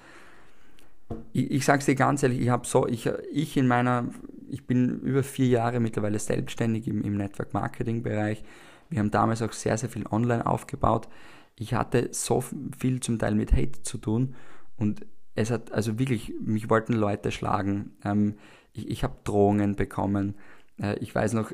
Ich, 1.33 1.51
ich 1.51 1.65
sage 1.65 1.81
es 1.81 1.87
dir 1.87 1.95
ganz 1.95 2.23
ehrlich, 2.23 2.41
ich 2.41 2.49
habe 2.49 2.67
so, 2.67 2.87
ich, 2.87 3.07
ich 3.31 3.57
in 3.59 3.67
meiner, 3.67 4.09
ich 4.49 4.67
bin 4.67 5.01
über 5.01 5.23
vier 5.23 5.49
Jahre 5.49 5.81
mittlerweile 5.81 6.19
selbstständig 6.19 6.89
im, 6.89 7.03
im 7.03 7.17
Network 7.17 7.53
Marketing 7.53 8.03
Bereich. 8.03 8.43
Wir 8.89 9.01
haben 9.01 9.11
damals 9.11 9.43
auch 9.43 9.53
sehr, 9.53 9.77
sehr 9.77 9.91
viel 9.91 10.07
online 10.07 10.47
aufgebaut 10.47 11.09
ich 11.57 11.75
hatte 11.75 12.09
so 12.13 12.43
viel 12.79 13.01
zum 13.01 13.19
Teil 13.19 13.35
mit 13.35 13.53
Hate 13.53 13.83
zu 13.83 13.99
tun 13.99 14.35
und 14.77 15.07
es 15.35 15.51
hat, 15.51 15.73
also 15.73 15.99
wirklich, 15.99 16.33
mich 16.41 16.71
wollten 16.71 16.95
Leute 16.95 17.31
schlagen. 17.31 17.97
Ähm, 18.05 18.37
ich 18.73 18.89
ich 18.89 19.05
habe 19.05 19.17
Drohungen 19.25 19.77
bekommen. 19.77 20.35
Äh, 20.81 20.99
ich 20.99 21.15
weiß 21.15 21.35
noch, 21.35 21.53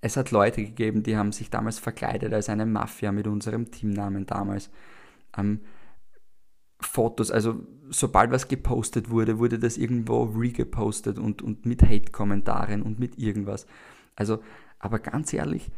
es 0.00 0.16
hat 0.16 0.30
Leute 0.30 0.62
gegeben, 0.62 1.02
die 1.02 1.16
haben 1.16 1.32
sich 1.32 1.50
damals 1.50 1.78
verkleidet 1.78 2.32
als 2.32 2.48
eine 2.48 2.66
Mafia 2.66 3.10
mit 3.12 3.26
unserem 3.26 3.70
Teamnamen 3.70 4.26
damals. 4.26 4.70
Ähm, 5.36 5.60
Fotos, 6.78 7.30
also 7.30 7.66
sobald 7.88 8.30
was 8.30 8.48
gepostet 8.48 9.10
wurde, 9.10 9.38
wurde 9.38 9.58
das 9.58 9.78
irgendwo 9.78 10.24
regepostet 10.24 11.18
und, 11.18 11.42
und 11.42 11.66
mit 11.66 11.82
Hate-Kommentaren 11.82 12.82
und 12.82 13.00
mit 13.00 13.18
irgendwas. 13.18 13.66
Also, 14.14 14.42
aber 14.78 14.98
ganz 14.98 15.32
ehrlich, 15.32 15.70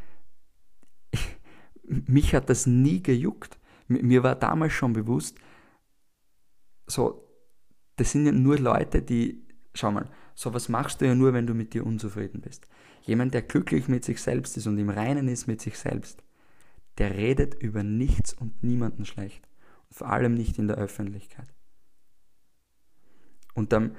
mich 1.89 2.35
hat 2.35 2.51
das 2.51 2.67
nie 2.67 3.03
gejuckt. 3.03 3.59
Mir 3.89 4.23
war 4.23 4.35
damals 4.35 4.73
schon 4.73 4.93
bewusst, 4.93 5.39
so, 6.87 7.25
das 7.97 8.13
sind 8.13 8.27
ja 8.27 8.33
nur 8.33 8.59
Leute, 8.59 9.03
die, 9.03 9.47
schau 9.75 9.91
mal, 9.93 10.11
sowas 10.35 10.69
machst 10.69 11.01
du 11.01 11.07
ja 11.07 11.15
nur, 11.15 11.33
wenn 11.33 11.47
du 11.47 11.55
mit 11.55 11.75
dir 11.75 11.85
unzufrieden 11.85 12.41
bist. 12.41 12.67
Jemand, 13.03 13.35
der 13.35 13.43
glücklich 13.43 13.89
mit 13.89 14.05
sich 14.05 14.21
selbst 14.21 14.57
ist 14.57 14.67
und 14.67 14.79
im 14.79 14.91
Reinen 14.91 15.29
ist 15.29 15.47
mit 15.47 15.61
sich 15.61 15.79
selbst, 15.79 16.23
der 16.99 17.15
redet 17.15 17.55
über 17.55 17.83
nichts 17.83 18.33
und 18.35 18.63
niemanden 18.63 19.05
schlecht. 19.05 19.49
Vor 19.91 20.09
allem 20.09 20.35
nicht 20.35 20.59
in 20.59 20.69
der 20.69 20.77
Öffentlichkeit. 20.77 21.49
Und 23.55 23.73
dann, 23.73 23.97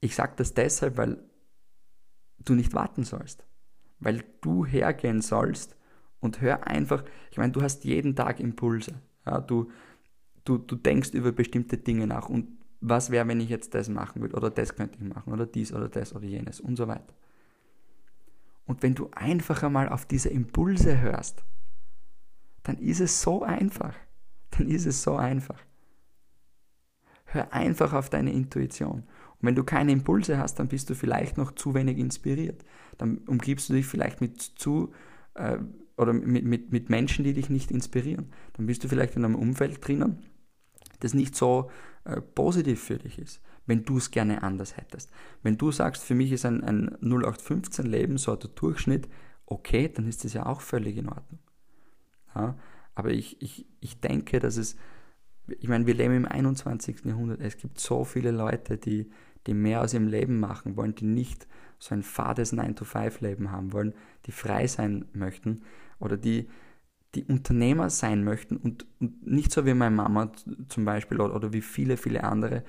ich 0.00 0.14
sage 0.14 0.34
das 0.36 0.54
deshalb, 0.54 0.96
weil 0.96 1.22
du 2.38 2.54
nicht 2.54 2.74
warten 2.74 3.04
sollst. 3.04 3.46
Weil 3.98 4.24
du 4.40 4.66
hergehen 4.66 5.22
sollst 5.22 5.75
und 6.26 6.40
hör 6.40 6.66
einfach, 6.66 7.04
ich 7.30 7.38
meine, 7.38 7.52
du 7.52 7.62
hast 7.62 7.84
jeden 7.84 8.14
Tag 8.14 8.40
Impulse. 8.40 9.00
Ja, 9.24 9.40
du, 9.40 9.70
du, 10.44 10.58
du 10.58 10.76
denkst 10.76 11.10
über 11.10 11.32
bestimmte 11.32 11.78
Dinge 11.78 12.06
nach 12.06 12.28
und 12.28 12.48
was 12.80 13.10
wäre, 13.10 13.26
wenn 13.26 13.40
ich 13.40 13.48
jetzt 13.48 13.74
das 13.74 13.88
machen 13.88 14.20
würde 14.20 14.36
oder 14.36 14.50
das 14.50 14.74
könnte 14.74 14.98
ich 14.98 15.04
machen 15.04 15.32
oder 15.32 15.46
dies 15.46 15.72
oder 15.72 15.88
das 15.88 16.14
oder 16.14 16.26
jenes 16.26 16.60
und 16.60 16.76
so 16.76 16.86
weiter. 16.88 17.14
Und 18.66 18.82
wenn 18.82 18.94
du 18.94 19.08
einfach 19.12 19.62
einmal 19.62 19.88
auf 19.88 20.04
diese 20.04 20.28
Impulse 20.28 21.00
hörst, 21.00 21.44
dann 22.64 22.78
ist 22.78 23.00
es 23.00 23.22
so 23.22 23.42
einfach. 23.42 23.94
Dann 24.50 24.68
ist 24.68 24.86
es 24.86 25.02
so 25.02 25.16
einfach. 25.16 25.60
Hör 27.26 27.52
einfach 27.52 27.92
auf 27.92 28.10
deine 28.10 28.32
Intuition. 28.32 29.04
Und 29.38 29.42
wenn 29.42 29.54
du 29.54 29.62
keine 29.62 29.92
Impulse 29.92 30.38
hast, 30.38 30.56
dann 30.56 30.68
bist 30.68 30.90
du 30.90 30.94
vielleicht 30.94 31.36
noch 31.38 31.52
zu 31.52 31.74
wenig 31.74 31.98
inspiriert. 31.98 32.64
Dann 32.98 33.18
umgibst 33.18 33.68
du 33.68 33.74
dich 33.74 33.86
vielleicht 33.86 34.20
mit 34.20 34.40
zu 34.40 34.92
äh, 35.34 35.58
oder 35.96 36.12
mit, 36.12 36.44
mit, 36.44 36.72
mit 36.72 36.90
Menschen, 36.90 37.24
die 37.24 37.32
dich 37.32 37.48
nicht 37.50 37.70
inspirieren. 37.70 38.32
Dann 38.54 38.66
bist 38.66 38.84
du 38.84 38.88
vielleicht 38.88 39.16
in 39.16 39.24
einem 39.24 39.34
Umfeld 39.34 39.86
drinnen, 39.86 40.18
das 41.00 41.14
nicht 41.14 41.34
so 41.34 41.70
äh, 42.04 42.20
positiv 42.20 42.82
für 42.82 42.98
dich 42.98 43.18
ist, 43.18 43.40
wenn 43.66 43.84
du 43.84 43.96
es 43.96 44.10
gerne 44.10 44.42
anders 44.42 44.76
hättest. 44.76 45.10
Wenn 45.42 45.56
du 45.56 45.72
sagst, 45.72 46.02
für 46.04 46.14
mich 46.14 46.32
ist 46.32 46.44
ein, 46.44 46.62
ein 46.62 46.90
0815-Leben 47.02 48.18
so 48.18 48.36
der 48.36 48.50
Durchschnitt, 48.50 49.08
okay, 49.46 49.90
dann 49.92 50.06
ist 50.06 50.24
das 50.24 50.32
ja 50.32 50.46
auch 50.46 50.60
völlig 50.60 50.96
in 50.96 51.08
Ordnung. 51.08 51.40
Ja, 52.34 52.58
aber 52.94 53.10
ich, 53.10 53.40
ich, 53.40 53.66
ich 53.80 54.00
denke, 54.00 54.40
dass 54.40 54.56
es 54.56 54.76
ich 55.60 55.68
meine, 55.68 55.86
wir 55.86 55.94
leben 55.94 56.16
im 56.16 56.26
21. 56.26 57.04
Jahrhundert. 57.04 57.40
Es 57.40 57.56
gibt 57.56 57.78
so 57.78 58.04
viele 58.04 58.30
Leute, 58.30 58.78
die, 58.78 59.10
die 59.46 59.54
mehr 59.54 59.82
aus 59.82 59.94
ihrem 59.94 60.08
Leben 60.08 60.40
machen 60.40 60.76
wollen, 60.76 60.94
die 60.94 61.04
nicht 61.04 61.46
so 61.78 61.94
ein 61.94 62.02
fades 62.02 62.52
9-to-5-Leben 62.52 63.50
haben 63.50 63.72
wollen, 63.72 63.94
die 64.26 64.32
frei 64.32 64.66
sein 64.66 65.06
möchten 65.12 65.62
oder 65.98 66.16
die, 66.16 66.48
die 67.14 67.24
Unternehmer 67.24 67.90
sein 67.90 68.24
möchten 68.24 68.56
und, 68.56 68.86
und 69.00 69.26
nicht 69.26 69.52
so 69.52 69.66
wie 69.66 69.74
meine 69.74 69.94
Mama 69.94 70.32
zum 70.68 70.84
Beispiel 70.84 71.20
oder, 71.20 71.34
oder 71.34 71.52
wie 71.52 71.62
viele, 71.62 71.96
viele 71.96 72.24
andere 72.24 72.64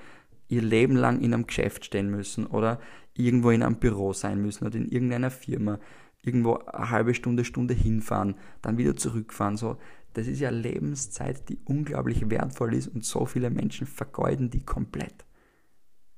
ihr 0.48 0.62
Leben 0.62 0.96
lang 0.96 1.20
in 1.20 1.34
einem 1.34 1.46
Geschäft 1.46 1.84
stehen 1.84 2.10
müssen 2.10 2.46
oder 2.46 2.80
irgendwo 3.14 3.50
in 3.50 3.62
einem 3.62 3.76
Büro 3.76 4.12
sein 4.12 4.40
müssen 4.40 4.66
oder 4.66 4.76
in 4.76 4.88
irgendeiner 4.88 5.30
Firma, 5.30 5.78
irgendwo 6.22 6.56
eine 6.56 6.90
halbe 6.90 7.14
Stunde, 7.14 7.44
Stunde 7.44 7.74
hinfahren, 7.74 8.34
dann 8.62 8.78
wieder 8.78 8.96
zurückfahren. 8.96 9.56
So, 9.56 9.76
das 10.14 10.26
ist 10.26 10.40
ja 10.40 10.50
Lebenszeit, 10.50 11.48
die 11.48 11.58
unglaublich 11.64 12.30
wertvoll 12.30 12.74
ist 12.74 12.88
und 12.88 13.04
so 13.04 13.26
viele 13.26 13.50
Menschen 13.50 13.86
vergeuden 13.86 14.50
die 14.50 14.64
komplett. 14.64 15.27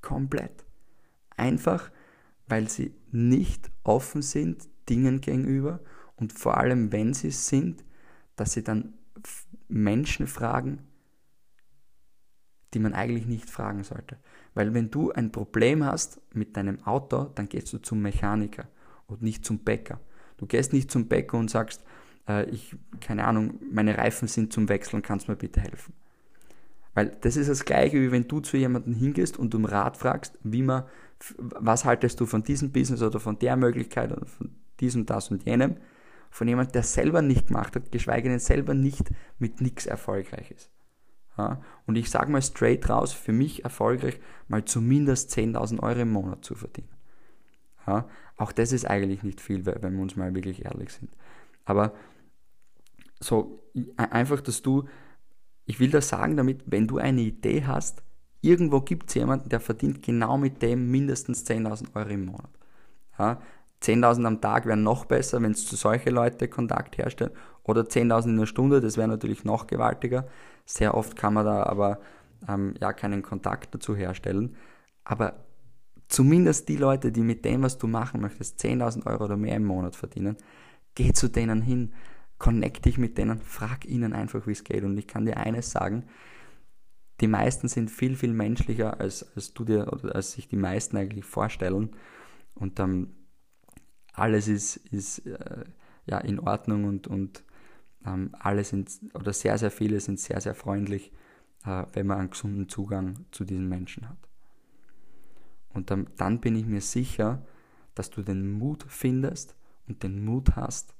Komplett. 0.01 0.65
Einfach, 1.37 1.91
weil 2.47 2.69
sie 2.69 2.93
nicht 3.11 3.71
offen 3.83 4.21
sind 4.21 4.67
Dingen 4.89 5.21
gegenüber 5.21 5.79
und 6.15 6.33
vor 6.33 6.57
allem, 6.57 6.91
wenn 6.91 7.13
sie 7.13 7.29
es 7.29 7.47
sind, 7.47 7.83
dass 8.35 8.53
sie 8.53 8.63
dann 8.63 8.93
Menschen 9.67 10.27
fragen, 10.27 10.79
die 12.73 12.79
man 12.79 12.93
eigentlich 12.93 13.25
nicht 13.25 13.49
fragen 13.49 13.83
sollte. 13.83 14.17
Weil 14.53 14.73
wenn 14.73 14.91
du 14.91 15.11
ein 15.11 15.31
Problem 15.31 15.83
hast 15.83 16.21
mit 16.33 16.57
deinem 16.57 16.83
Auto, 16.83 17.25
dann 17.25 17.49
gehst 17.49 17.71
du 17.73 17.77
zum 17.79 18.01
Mechaniker 18.01 18.67
und 19.07 19.21
nicht 19.21 19.45
zum 19.45 19.59
Bäcker. 19.59 19.99
Du 20.37 20.45
gehst 20.45 20.73
nicht 20.73 20.89
zum 20.89 21.07
Bäcker 21.07 21.37
und 21.37 21.49
sagst, 21.49 21.83
äh, 22.27 22.49
ich, 22.49 22.75
keine 22.99 23.25
Ahnung, 23.25 23.59
meine 23.71 23.97
Reifen 23.97 24.27
sind 24.27 24.53
zum 24.53 24.69
Wechseln, 24.69 25.01
kannst 25.01 25.27
du 25.27 25.31
mir 25.31 25.37
bitte 25.37 25.61
helfen? 25.61 25.93
Weil 26.93 27.15
das 27.21 27.37
ist 27.37 27.49
das 27.49 27.65
Gleiche, 27.65 28.01
wie 28.01 28.11
wenn 28.11 28.27
du 28.27 28.41
zu 28.41 28.57
jemandem 28.57 28.93
hingehst 28.93 29.37
und 29.37 29.55
um 29.55 29.65
Rat 29.65 29.97
fragst, 29.97 30.37
wie 30.43 30.61
man, 30.61 30.83
was 31.37 31.85
haltest 31.85 32.19
du 32.19 32.25
von 32.25 32.43
diesem 32.43 32.71
Business 32.71 33.01
oder 33.01 33.19
von 33.19 33.39
der 33.39 33.55
Möglichkeit 33.55 34.11
oder 34.11 34.25
von 34.25 34.51
diesem, 34.79 35.05
das 35.05 35.31
und 35.31 35.45
jenem, 35.45 35.77
von 36.29 36.47
jemandem, 36.47 36.73
der 36.73 36.83
selber 36.83 37.21
nicht 37.21 37.47
gemacht 37.47 37.75
hat, 37.75 37.91
geschweige 37.91 38.29
denn 38.29 38.39
selber 38.39 38.73
nicht 38.73 39.09
mit 39.39 39.61
nichts 39.61 39.85
erfolgreich 39.85 40.51
ist. 40.51 40.69
Ja? 41.37 41.61
Und 41.85 41.97
ich 41.97 42.09
sage 42.09 42.31
mal 42.31 42.41
straight 42.41 42.89
raus, 42.89 43.13
für 43.13 43.33
mich 43.33 43.63
erfolgreich, 43.63 44.19
mal 44.47 44.65
zumindest 44.65 45.31
10.000 45.37 45.81
Euro 45.81 45.99
im 45.99 46.11
Monat 46.11 46.43
zu 46.43 46.55
verdienen. 46.55 46.89
Ja? 47.87 48.07
Auch 48.37 48.51
das 48.51 48.71
ist 48.71 48.85
eigentlich 48.85 49.23
nicht 49.23 49.39
viel, 49.39 49.65
wenn 49.65 49.93
wir 49.93 50.01
uns 50.01 50.15
mal 50.15 50.33
wirklich 50.33 50.65
ehrlich 50.65 50.91
sind. 50.91 51.11
Aber 51.65 51.93
so 53.19 53.63
einfach, 53.97 54.41
dass 54.41 54.61
du, 54.61 54.87
ich 55.71 55.79
will 55.79 55.89
das 55.89 56.09
sagen 56.09 56.35
damit, 56.35 56.63
wenn 56.65 56.85
du 56.85 56.97
eine 56.97 57.21
Idee 57.21 57.63
hast, 57.65 58.03
irgendwo 58.41 58.81
gibt 58.81 59.07
es 59.07 59.15
jemanden, 59.15 59.47
der 59.47 59.61
verdient 59.61 60.03
genau 60.03 60.37
mit 60.37 60.61
dem 60.61 60.91
mindestens 60.91 61.45
10.000 61.45 61.95
Euro 61.95 62.09
im 62.09 62.25
Monat. 62.25 62.49
Ja? 63.17 63.39
10.000 63.81 64.25
am 64.25 64.41
Tag 64.41 64.65
wäre 64.65 64.75
noch 64.75 65.05
besser, 65.05 65.41
wenn 65.41 65.53
es 65.53 65.65
zu 65.65 65.77
solchen 65.77 66.13
Leuten 66.13 66.49
Kontakt 66.49 66.97
herstellt. 66.97 67.31
Oder 67.63 67.83
10.000 67.83 68.25
in 68.25 68.31
einer 68.31 68.47
Stunde, 68.47 68.81
das 68.81 68.97
wäre 68.97 69.07
natürlich 69.07 69.45
noch 69.45 69.65
gewaltiger. 69.65 70.27
Sehr 70.65 70.93
oft 70.93 71.15
kann 71.15 71.35
man 71.35 71.45
da 71.45 71.63
aber 71.63 71.99
ähm, 72.49 72.73
ja 72.81 72.91
keinen 72.91 73.21
Kontakt 73.21 73.73
dazu 73.73 73.95
herstellen. 73.95 74.57
Aber 75.05 75.45
zumindest 76.09 76.67
die 76.67 76.75
Leute, 76.75 77.13
die 77.13 77.21
mit 77.21 77.45
dem, 77.45 77.63
was 77.63 77.77
du 77.77 77.87
machen 77.87 78.19
möchtest, 78.19 78.59
10.000 78.59 79.07
Euro 79.07 79.23
oder 79.23 79.37
mehr 79.37 79.55
im 79.55 79.63
Monat 79.63 79.95
verdienen, 79.95 80.35
geh 80.95 81.13
zu 81.13 81.29
denen 81.29 81.61
hin, 81.61 81.93
connect 82.41 82.85
dich 82.85 82.97
mit 82.97 83.19
denen, 83.19 83.39
frag 83.39 83.85
ihnen 83.85 84.13
einfach, 84.13 84.47
wie 84.47 84.51
es 84.53 84.63
geht. 84.63 84.83
Und 84.83 84.97
ich 84.97 85.05
kann 85.05 85.25
dir 85.25 85.37
eines 85.37 85.69
sagen, 85.69 86.07
die 87.19 87.27
meisten 87.27 87.67
sind 87.67 87.91
viel, 87.91 88.15
viel 88.15 88.33
menschlicher, 88.33 88.99
als, 88.99 89.35
als 89.35 89.53
du 89.53 89.63
dir 89.63 89.93
oder 89.93 90.15
als 90.15 90.31
sich 90.31 90.47
die 90.47 90.55
meisten 90.55 90.97
eigentlich 90.97 91.23
vorstellen. 91.23 91.91
Und 92.55 92.79
ähm, 92.79 93.11
alles 94.13 94.47
ist, 94.47 94.77
ist 94.77 95.19
äh, 95.27 95.65
ja 96.07 96.17
in 96.17 96.39
Ordnung 96.39 96.85
und, 96.85 97.05
und 97.05 97.43
ähm, 98.07 98.31
alle 98.39 98.63
sind, 98.63 98.89
oder 99.13 99.33
sehr, 99.33 99.59
sehr 99.59 99.69
viele 99.69 99.99
sind 99.99 100.19
sehr, 100.19 100.41
sehr 100.41 100.55
freundlich, 100.55 101.11
äh, 101.63 101.85
wenn 101.93 102.07
man 102.07 102.17
einen 102.17 102.31
gesunden 102.31 102.67
Zugang 102.69 103.23
zu 103.29 103.45
diesen 103.45 103.69
Menschen 103.69 104.09
hat. 104.09 104.29
Und 105.69 105.91
dann, 105.91 106.09
dann 106.17 106.41
bin 106.41 106.55
ich 106.55 106.65
mir 106.65 106.81
sicher, 106.81 107.45
dass 107.93 108.09
du 108.09 108.23
den 108.23 108.51
Mut 108.51 108.83
findest 108.87 109.55
und 109.87 110.01
den 110.01 110.25
Mut 110.25 110.55
hast, 110.55 110.95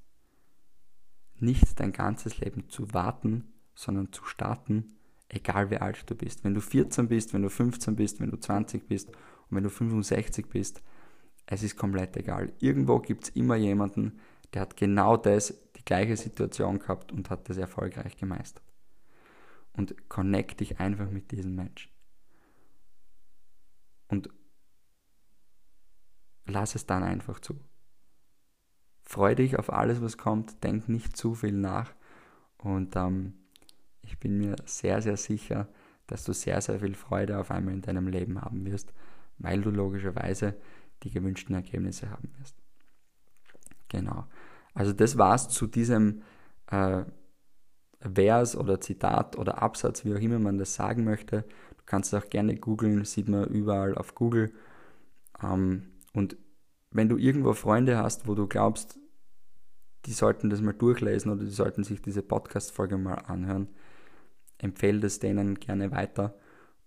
nicht 1.41 1.79
dein 1.79 1.91
ganzes 1.91 2.39
Leben 2.39 2.69
zu 2.69 2.93
warten, 2.93 3.53
sondern 3.75 4.11
zu 4.11 4.25
starten, 4.25 4.95
egal 5.29 5.69
wie 5.71 5.77
alt 5.77 6.09
du 6.09 6.15
bist. 6.15 6.43
Wenn 6.43 6.53
du 6.53 6.61
14 6.61 7.07
bist, 7.07 7.33
wenn 7.33 7.41
du 7.41 7.49
15 7.49 7.95
bist, 7.95 8.19
wenn 8.19 8.31
du 8.31 8.37
20 8.37 8.87
bist 8.87 9.09
und 9.09 9.57
wenn 9.57 9.63
du 9.63 9.69
65 9.69 10.47
bist, 10.47 10.81
es 11.45 11.63
ist 11.63 11.77
komplett 11.77 12.15
egal. 12.17 12.53
Irgendwo 12.59 12.99
gibt 12.99 13.25
es 13.25 13.29
immer 13.29 13.55
jemanden, 13.55 14.19
der 14.53 14.61
hat 14.61 14.77
genau 14.77 15.17
das, 15.17 15.53
die 15.75 15.85
gleiche 15.85 16.15
Situation 16.15 16.79
gehabt 16.79 17.11
und 17.11 17.29
hat 17.29 17.49
das 17.49 17.57
erfolgreich 17.57 18.17
gemeistert. 18.17 18.63
Und 19.73 20.09
connect 20.09 20.59
dich 20.59 20.79
einfach 20.79 21.09
mit 21.09 21.31
diesem 21.31 21.55
Menschen. 21.55 21.89
Und 24.09 24.29
lass 26.45 26.75
es 26.75 26.85
dann 26.85 27.03
einfach 27.03 27.39
zu. 27.39 27.59
Freu 29.03 29.35
dich 29.35 29.57
auf 29.57 29.71
alles, 29.71 30.01
was 30.01 30.17
kommt, 30.17 30.63
denk 30.63 30.87
nicht 30.87 31.17
zu 31.17 31.35
viel 31.35 31.53
nach 31.53 31.91
und 32.57 32.95
ähm, 32.95 33.33
ich 34.01 34.19
bin 34.19 34.37
mir 34.37 34.55
sehr, 34.65 35.01
sehr 35.01 35.17
sicher, 35.17 35.67
dass 36.07 36.23
du 36.23 36.33
sehr, 36.33 36.61
sehr 36.61 36.79
viel 36.79 36.95
Freude 36.95 37.39
auf 37.39 37.51
einmal 37.51 37.73
in 37.73 37.81
deinem 37.81 38.07
Leben 38.07 38.41
haben 38.41 38.65
wirst, 38.65 38.93
weil 39.37 39.61
du 39.61 39.69
logischerweise 39.69 40.55
die 41.03 41.11
gewünschten 41.11 41.55
Ergebnisse 41.55 42.09
haben 42.09 42.29
wirst. 42.39 42.55
Genau. 43.89 44.25
Also 44.73 44.93
das 44.93 45.17
war's 45.17 45.49
zu 45.49 45.67
diesem 45.67 46.21
äh, 46.67 47.03
Vers 47.99 48.55
oder 48.55 48.79
Zitat 48.81 49.37
oder 49.37 49.61
Absatz, 49.61 50.05
wie 50.05 50.13
auch 50.13 50.19
immer 50.19 50.39
man 50.39 50.57
das 50.57 50.73
sagen 50.73 51.03
möchte. 51.03 51.43
Du 51.77 51.83
kannst 51.85 52.13
es 52.13 52.21
auch 52.21 52.29
gerne 52.29 52.55
googeln, 52.55 53.03
sieht 53.05 53.27
man 53.27 53.45
überall 53.47 53.95
auf 53.95 54.15
Google. 54.15 54.53
Ähm, 55.43 55.91
und 56.13 56.37
wenn 56.91 57.09
du 57.09 57.17
irgendwo 57.17 57.53
Freunde 57.53 57.97
hast, 57.97 58.27
wo 58.27 58.35
du 58.35 58.47
glaubst, 58.47 58.99
die 60.05 60.13
sollten 60.13 60.49
das 60.49 60.61
mal 60.61 60.73
durchlesen 60.73 61.31
oder 61.31 61.43
die 61.43 61.51
sollten 61.51 61.83
sich 61.83 62.01
diese 62.01 62.21
Podcast-Folge 62.21 62.97
mal 62.97 63.15
anhören, 63.15 63.67
empfehle 64.57 64.99
das 64.99 65.19
denen 65.19 65.55
gerne 65.55 65.91
weiter. 65.91 66.35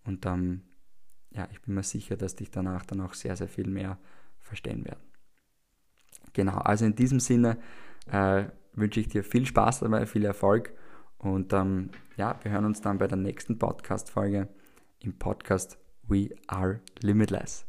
Und 0.04 0.26
ähm, 0.26 0.62
ja, 1.30 1.48
ich 1.50 1.60
bin 1.62 1.74
mir 1.74 1.82
sicher, 1.82 2.16
dass 2.16 2.36
dich 2.36 2.50
danach 2.50 2.84
dann 2.84 3.00
auch 3.00 3.14
sehr, 3.14 3.36
sehr 3.36 3.48
viel 3.48 3.68
mehr 3.68 3.98
verstehen 4.40 4.84
werden. 4.84 5.02
Genau, 6.32 6.58
also 6.58 6.84
in 6.84 6.94
diesem 6.94 7.20
Sinne 7.20 7.58
äh, 8.10 8.44
wünsche 8.74 9.00
ich 9.00 9.08
dir 9.08 9.24
viel 9.24 9.46
Spaß 9.46 9.80
dabei, 9.80 10.06
viel 10.06 10.24
Erfolg 10.24 10.72
und 11.18 11.52
ähm, 11.52 11.90
ja, 12.16 12.38
wir 12.42 12.52
hören 12.52 12.64
uns 12.64 12.80
dann 12.80 12.98
bei 12.98 13.06
der 13.06 13.16
nächsten 13.16 13.58
Podcast-Folge 13.58 14.48
im 15.00 15.18
Podcast 15.18 15.78
We 16.06 16.30
Are 16.48 16.80
Limitless. 17.00 17.66